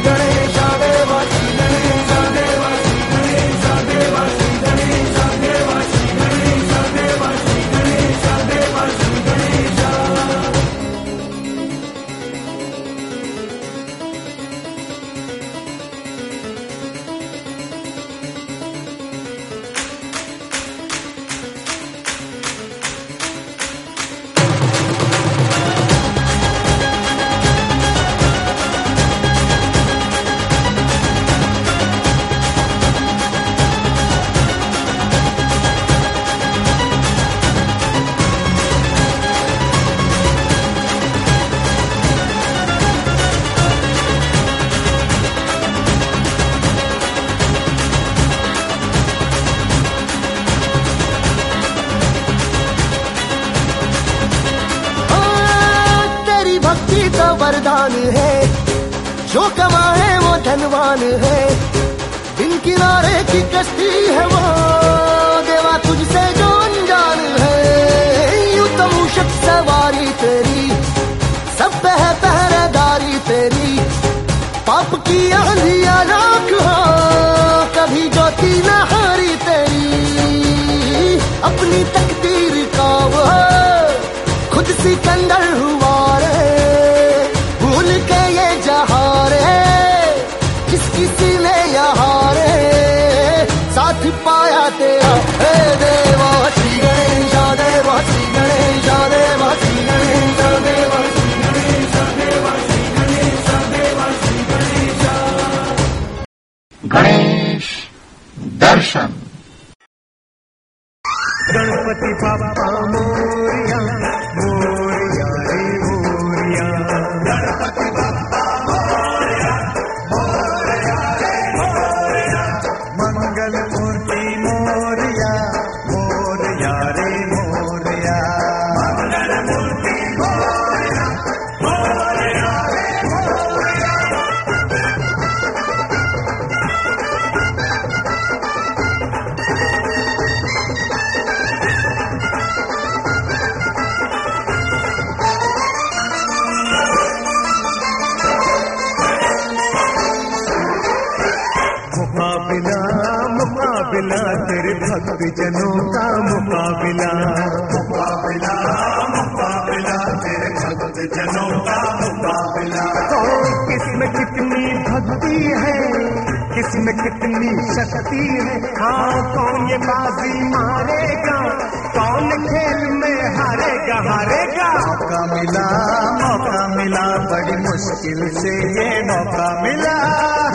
मुश्किल 178.05 178.27
से 178.37 178.49
ये 178.77 178.89
मौका 179.05 179.45
मिला 179.61 179.93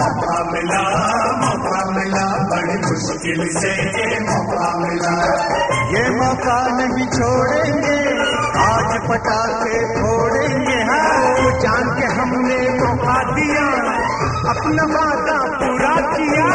मौका 0.00 0.34
मिला 0.50 0.82
मौका 1.40 1.80
मिला, 1.94 2.26
बड़ी 2.50 2.76
मुश्किल 2.84 3.40
से 3.58 3.72
ये 3.96 4.20
मौका 4.26 4.68
मिला। 4.78 5.14
ये 5.94 6.02
मौका 6.18 6.58
नहीं 6.78 7.06
छोड़ेंगे, 7.16 7.96
आज 8.66 8.94
पटाखे 9.08 9.80
फोड़ेंगे 9.96 10.78
हाँ 10.90 11.50
जान 11.64 11.90
के 11.98 12.12
हमने 12.20 12.60
तो 12.78 12.86
मौका 12.86 13.18
दिया 13.34 13.66
अपना 14.54 14.84
वादा 14.94 15.38
पूरा 15.58 15.94
किया। 16.14 16.46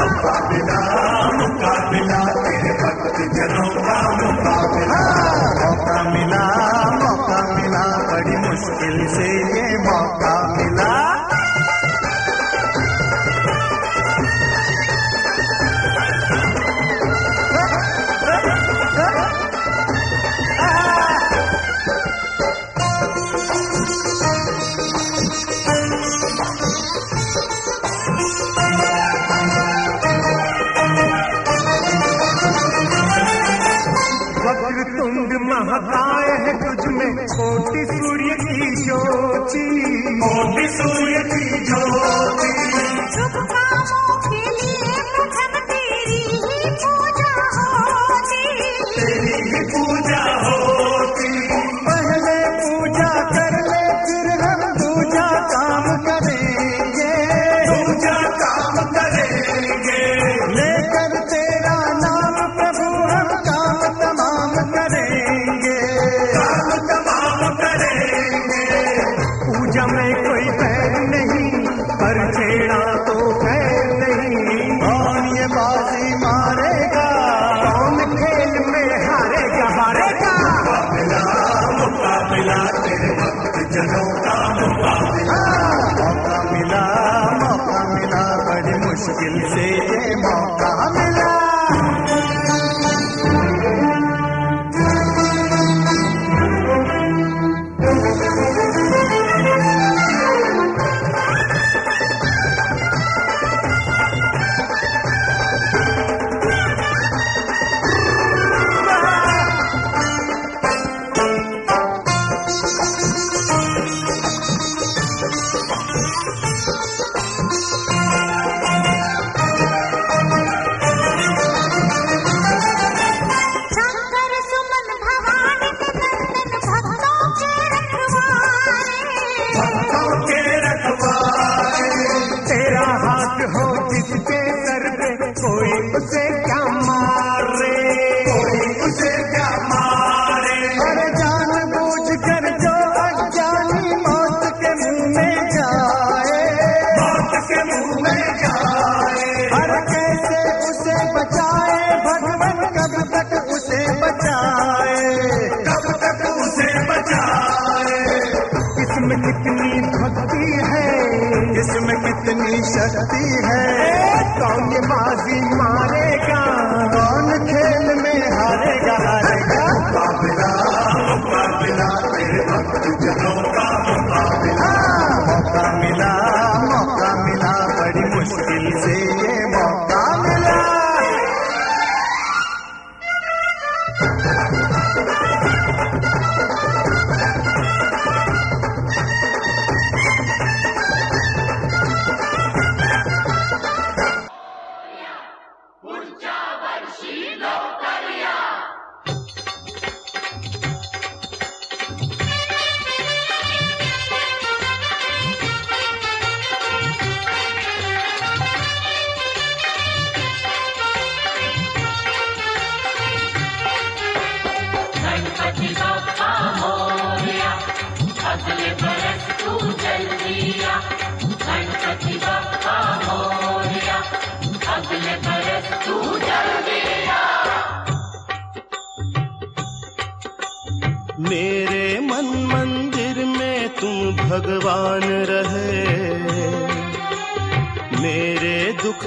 मौका 0.00 0.36
मिला 0.50 0.80
मौका 1.38 1.74
मिला, 1.92 2.20
तेरे 2.42 2.74
भक्त 2.82 3.22
जनों 3.38 3.70
का 3.78 3.98
हाँ, 4.00 4.10
मौका 5.62 6.02
मिला 6.10 6.42
मौका 7.02 7.40
मिला, 7.54 7.84
बड़ी 8.10 8.36
मुश्किल 8.48 9.06
से 9.14 9.28
ये 9.56 9.69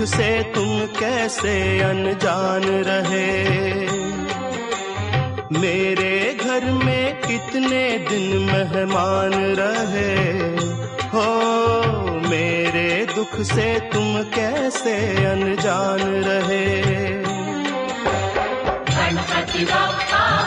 दुख 0.03 0.11
से 0.11 0.43
तुम 0.43 0.85
कैसे 0.85 1.79
अनजान 1.79 2.63
रहे? 2.63 3.43
मेरे 5.59 6.37
घर 6.45 6.63
में 6.65 7.21
कितने 7.21 7.97
दिन 7.97 8.37
मेहमान 8.37 9.33
रहे? 9.33 10.39
हो, 11.07 11.25
मेरे 12.29 13.07
दुख 13.15 13.41
से 13.41 13.79
तुम 13.79 14.23
कैसे 14.23 15.25
अनजान 15.25 15.99
रहे? 15.99 16.81
गणपति 18.95 19.65
बप्पा। 19.65 20.42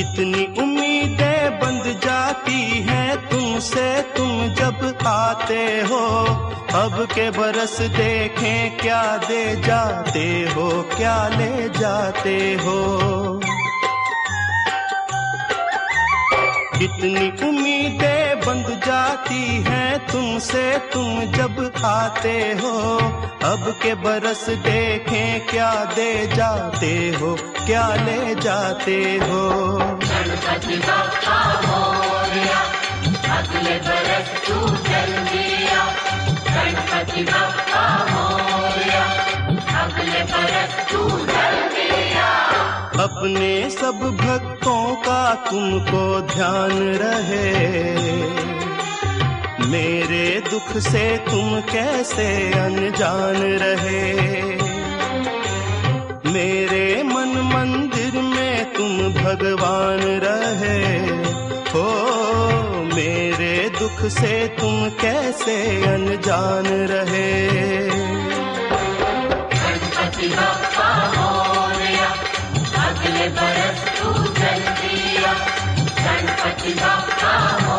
इतनी 0.00 0.42
तुम 4.14 4.54
जब 4.54 4.98
आते 5.06 5.64
हो, 5.80 6.04
अब 6.74 7.06
के 7.14 7.30
बरस 7.30 7.80
देखें 7.80 8.76
क्या 8.76 9.02
दे 9.16 9.44
जाते 9.56 10.26
हो, 10.54 10.82
क्या 10.96 11.28
ले 11.28 11.68
जाते 11.68 12.38
हो। 12.54 12.78
कितनी 16.78 17.48
उम्मीदें 17.48 18.40
बंध 18.40 18.66
जाती 18.86 19.44
हैं 19.62 20.06
तुमसे, 20.06 20.78
तुम 20.92 21.20
जब 21.32 21.72
आते 21.84 22.38
हो, 22.62 22.96
अब 23.44 23.64
के 23.82 23.94
बरस 23.94 24.44
देखें 24.50 25.46
क्या 25.46 25.72
दे 25.94 26.26
जाते 26.26 26.92
हो, 27.20 27.36
क्या 27.66 27.88
ले 27.94 28.34
जाते 28.34 28.98
हो। 29.22 29.42
अपने 43.06 43.70
सब 43.70 44.18
भक्तों 44.20 44.94
का 44.94 45.34
तुमको 45.34 46.20
ध्यान 46.20 46.94
रहे। 47.02 47.54
मेरे 49.66 50.42
दुख 50.50 50.76
से 50.78 51.16
तुम 51.18 51.60
कैसे 51.60 52.52
अनजान 52.52 53.36
रहे? 53.36 54.14
मेरे 56.32 57.02
मन 57.02 57.50
मंदिर 57.54 58.22
में 58.22 58.72
तुम 58.72 58.98
भगवान 58.98 60.00
रहे। 60.00 60.96
हो 61.70 62.06
मेरे 62.94 63.25
से 64.08 64.48
तुम 64.48 64.88
कैसे 64.90 65.56
अनजान 65.86 66.66
रहे? 66.66 67.46
अगले 72.86 73.28
बरस 73.28 73.84
तू 73.98 74.12
गणपति 76.02 76.74
बापा 76.74 77.75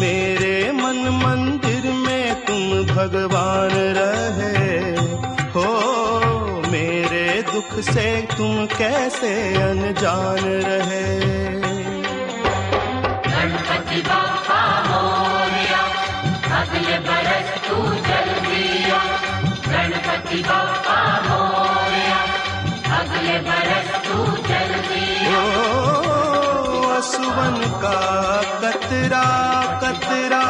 मेरे 0.00 0.72
मन 0.72 1.22
मंदिर 1.24 1.92
में 1.92 2.34
तुम 2.34 2.94
भगवान 2.96 3.70
रहे। 3.70 4.78
हो, 5.48 5.90
मेरे 6.70 7.42
दुख 7.52 7.80
से 7.80 8.28
तुम 8.36 8.66
कैसे 8.66 9.54
अनजान 9.54 10.44
रहे? 10.44 11.38
बरस 16.98 17.68
तू 17.68 17.74
गणपति 19.70 20.42
अगले 22.98 23.38
बरस 23.38 23.87
सुवन 27.08 27.56
का 27.82 27.98
कतरा 28.62 29.26
कतरा। 29.82 30.44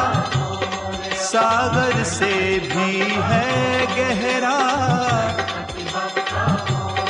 सागर 1.23 2.03
से 2.03 2.33
भी 2.59 2.99
है 3.29 3.49
गहरा। 3.95 4.57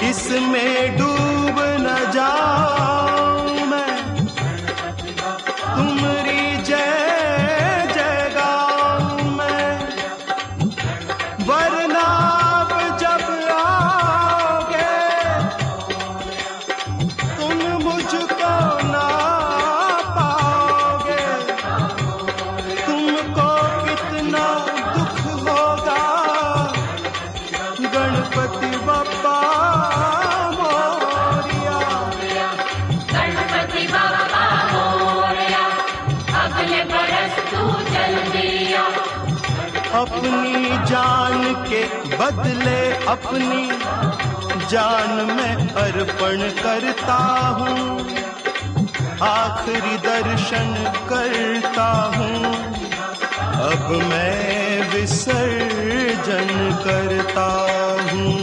इसमें 0.09 0.97
डूब 0.97 1.57
न 1.85 2.11
जाओ 2.15 3.18
जान 44.69 45.11
मैं 45.27 45.53
अर्पण 45.81 46.41
करता 46.57 47.17
हूँ 47.59 47.99
आखिरी 49.27 49.95
दर्शन 50.03 50.73
करता 51.09 51.87
हूँ 52.15 52.53
अब 53.69 53.89
मैं 54.03 54.91
विसर्जन 54.93 56.53
करता 56.85 57.47
हूँ 58.11 58.38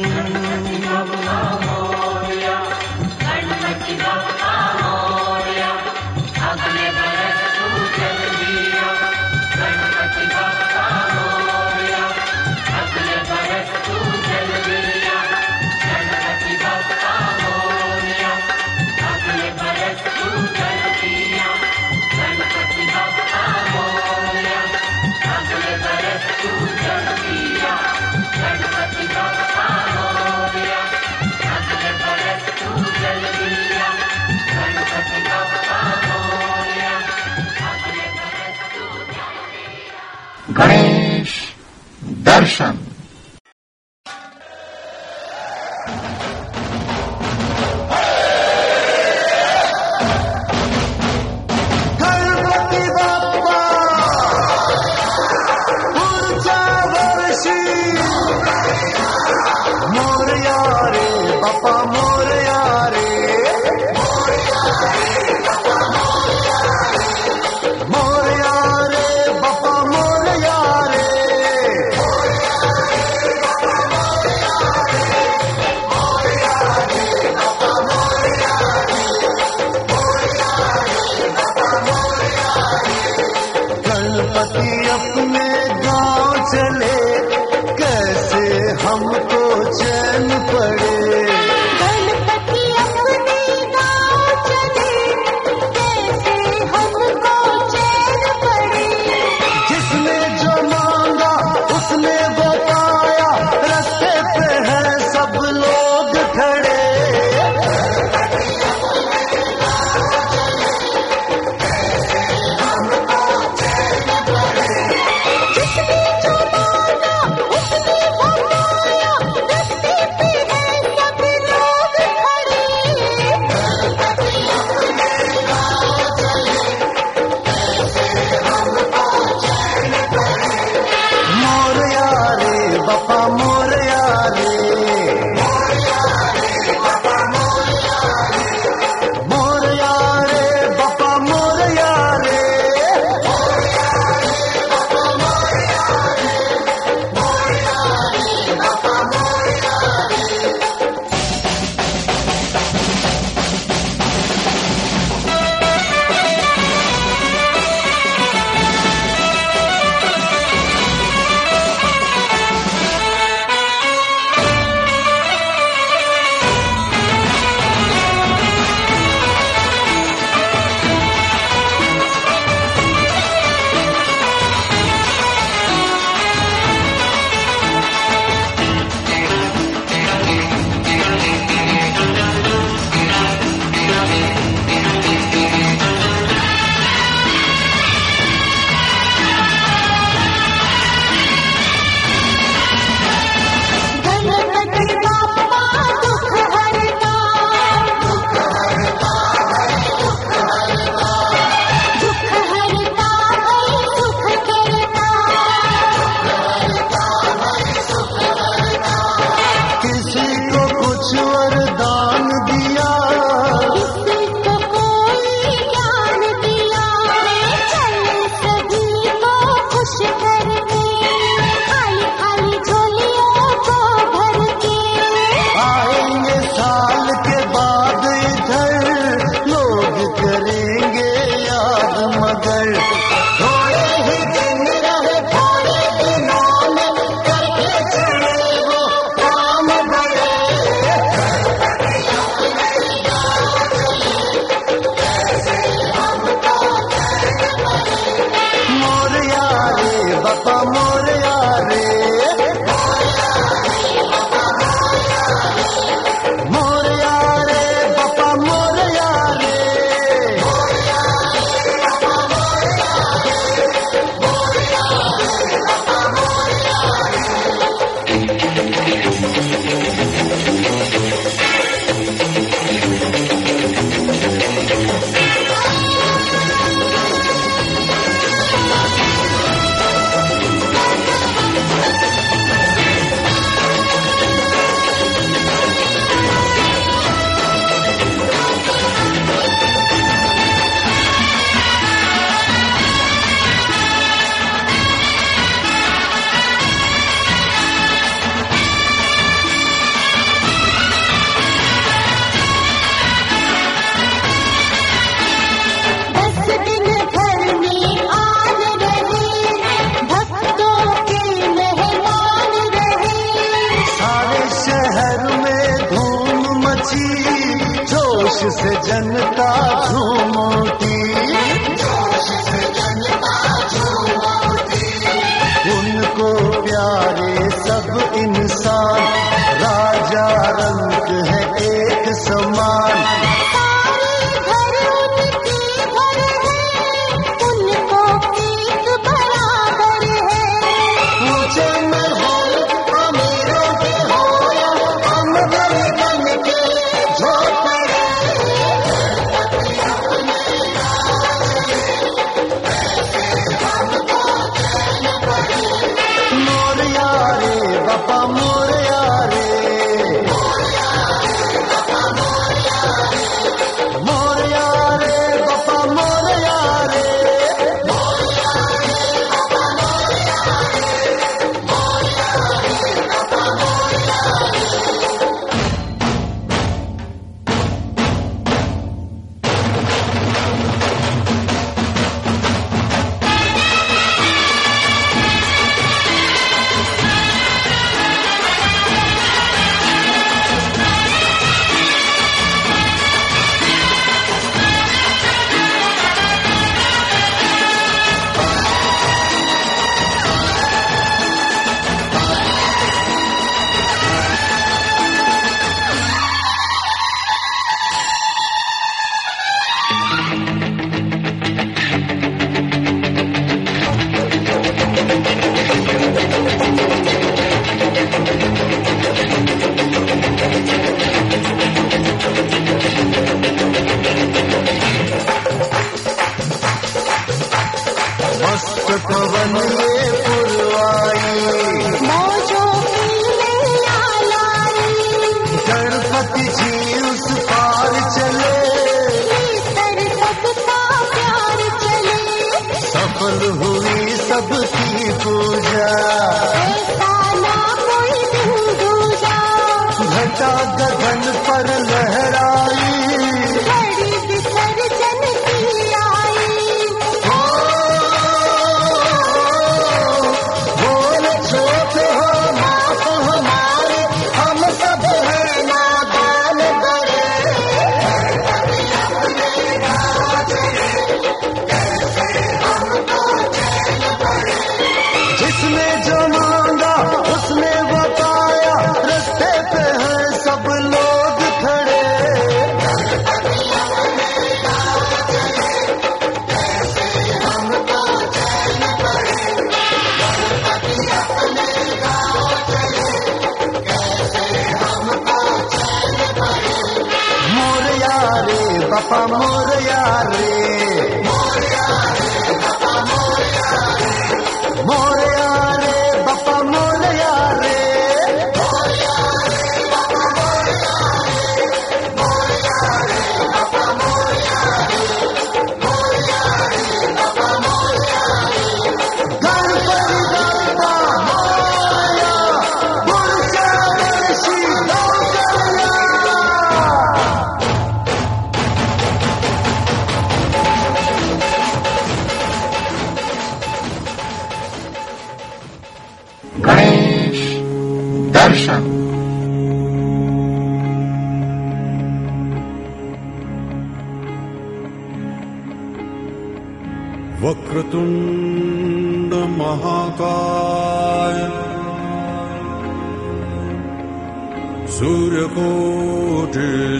Come 88.97 89.11
with 89.13 89.36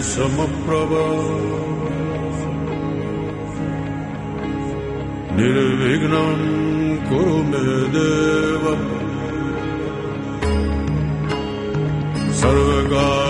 समप्रव 0.01 0.91
निर्विघ्नम् 5.37 6.45
कुरु 7.09 7.37
मे 7.49 7.65
देव। 7.95 8.63
सर्वकार 12.41 13.26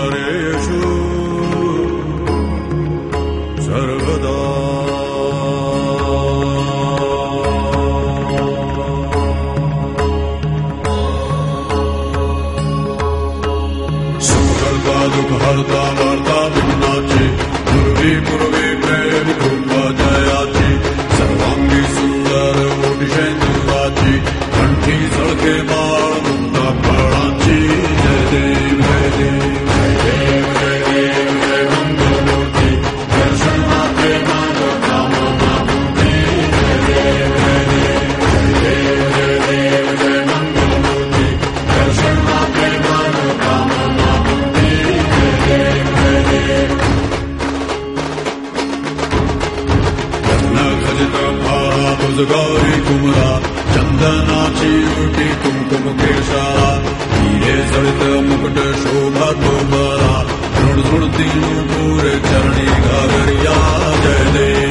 સળિત 57.68 58.02
મુકટ 58.28 58.58
શોભા 58.82 59.32
તોબરા 59.36 60.18
ધૃણ 60.54 60.80
ધૃણ 60.80 61.12
તીણું 61.12 61.66
પૂર 61.68 62.04
ચરણી 62.24 62.76
ઘાગરિયા 62.84 63.92
જય 63.98 64.16
દેવ 64.32 64.67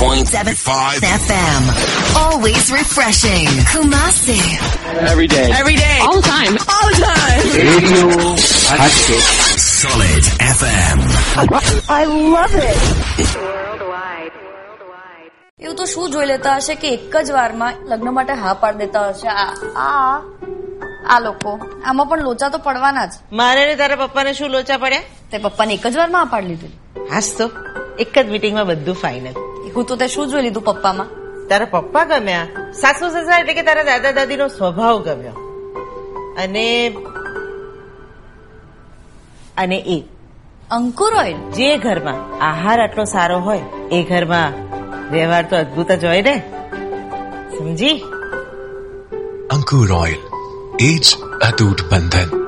93.75 0.00 1.04
FM. 1.20 1.62
Always 2.16 2.72
refreshing. 2.72 3.44
Kumasi. 3.68 4.40
Every 5.04 5.26
day. 5.28 5.52
Every 5.52 5.76
day. 5.76 5.98
All 6.00 6.16
the 6.16 6.22
time. 6.26 6.54
All 6.66 6.88
the 6.88 7.00
time. 7.04 7.42
Radio 7.60 8.06
Solid 9.76 10.24
FM. 10.56 10.98
I 11.90 12.02
love 12.34 12.54
it. 12.68 12.80
એવું 15.60 15.76
તો 15.76 15.86
શું 15.86 16.04
જોઈ 16.12 16.26
લેતા 16.30 16.52
હશે 16.58 16.74
કે 16.82 16.88
એક 16.96 17.14
જ 17.20 17.36
વારમાં 17.36 17.70
લગ્ન 17.90 18.10
માટે 18.18 18.34
હા 18.44 18.54
પાડી 18.62 18.86
દેતા 18.86 19.04
હશે 19.10 19.28
આ 19.34 19.46
આ 19.82 20.16
આ 21.08 21.20
લોકો 21.26 21.52
આમાં 21.84 22.08
પણ 22.10 22.24
લોચા 22.30 22.50
તો 22.56 22.62
પડવાના 22.68 23.06
જ 23.12 23.36
મારે 23.42 23.60
ને 23.70 23.76
તારા 23.82 24.00
પપ્પાને 24.04 24.32
શું 24.40 24.50
લોચા 24.56 24.80
પડ્યા 24.86 25.04
તે 25.30 25.42
પપ્પાને 25.46 25.72
એક 25.78 25.86
જ 25.92 25.94
વારમાં 26.02 26.24
હા 26.24 26.32
પાડી 26.34 26.56
લીધું 26.56 26.72
હાસ 27.14 27.30
તો 27.40 27.46
એક 28.04 28.14
જ 28.18 28.26
મીટિંગમાં 28.34 28.68
બધું 28.72 29.00
ફાઇનલ 29.04 29.36
હું 29.76 29.86
તો 29.86 29.96
તે 29.96 30.06
શું 30.06 30.28
જોઈ 30.28 30.42
લીધું 30.42 30.62
પપ્પામાં? 30.62 31.06
તારા 31.48 31.64
પપ્પા 31.64 32.04
ગમ્યા? 32.04 32.44
સાસુ 32.72 33.08
સસરા 33.08 33.38
એટલે 33.38 33.54
કે 33.54 33.62
તારા 33.62 33.82
દાદા 33.82 34.12
દાદીનો 34.12 34.48
સ્વભાવ 34.48 35.02
ગમ્યો. 35.02 35.30
અને 36.38 36.96
અને 39.56 39.76
એ. 39.86 40.04
અંકુર 40.70 41.14
ઓઇલ 41.14 41.50
જે 41.50 41.76
ઘરમાં 41.76 42.44
આહાર 42.44 42.80
આટલો 42.80 43.04
સારો 43.04 43.38
હોય 43.38 43.60
એ 43.92 44.02
ઘરમાં 44.02 44.52
વ્યવહાર 45.12 45.44
તો 45.50 45.56
અદભુત 45.56 45.92
જ 45.92 46.04
હોય 46.04 46.22
ને. 46.22 46.38
સમજી? 47.58 48.04
અંકુર 49.50 49.92
ઓઇલ 49.92 50.16
એજ 50.80 51.18
અતૂટ 51.20 51.82
બંધન 51.82 52.39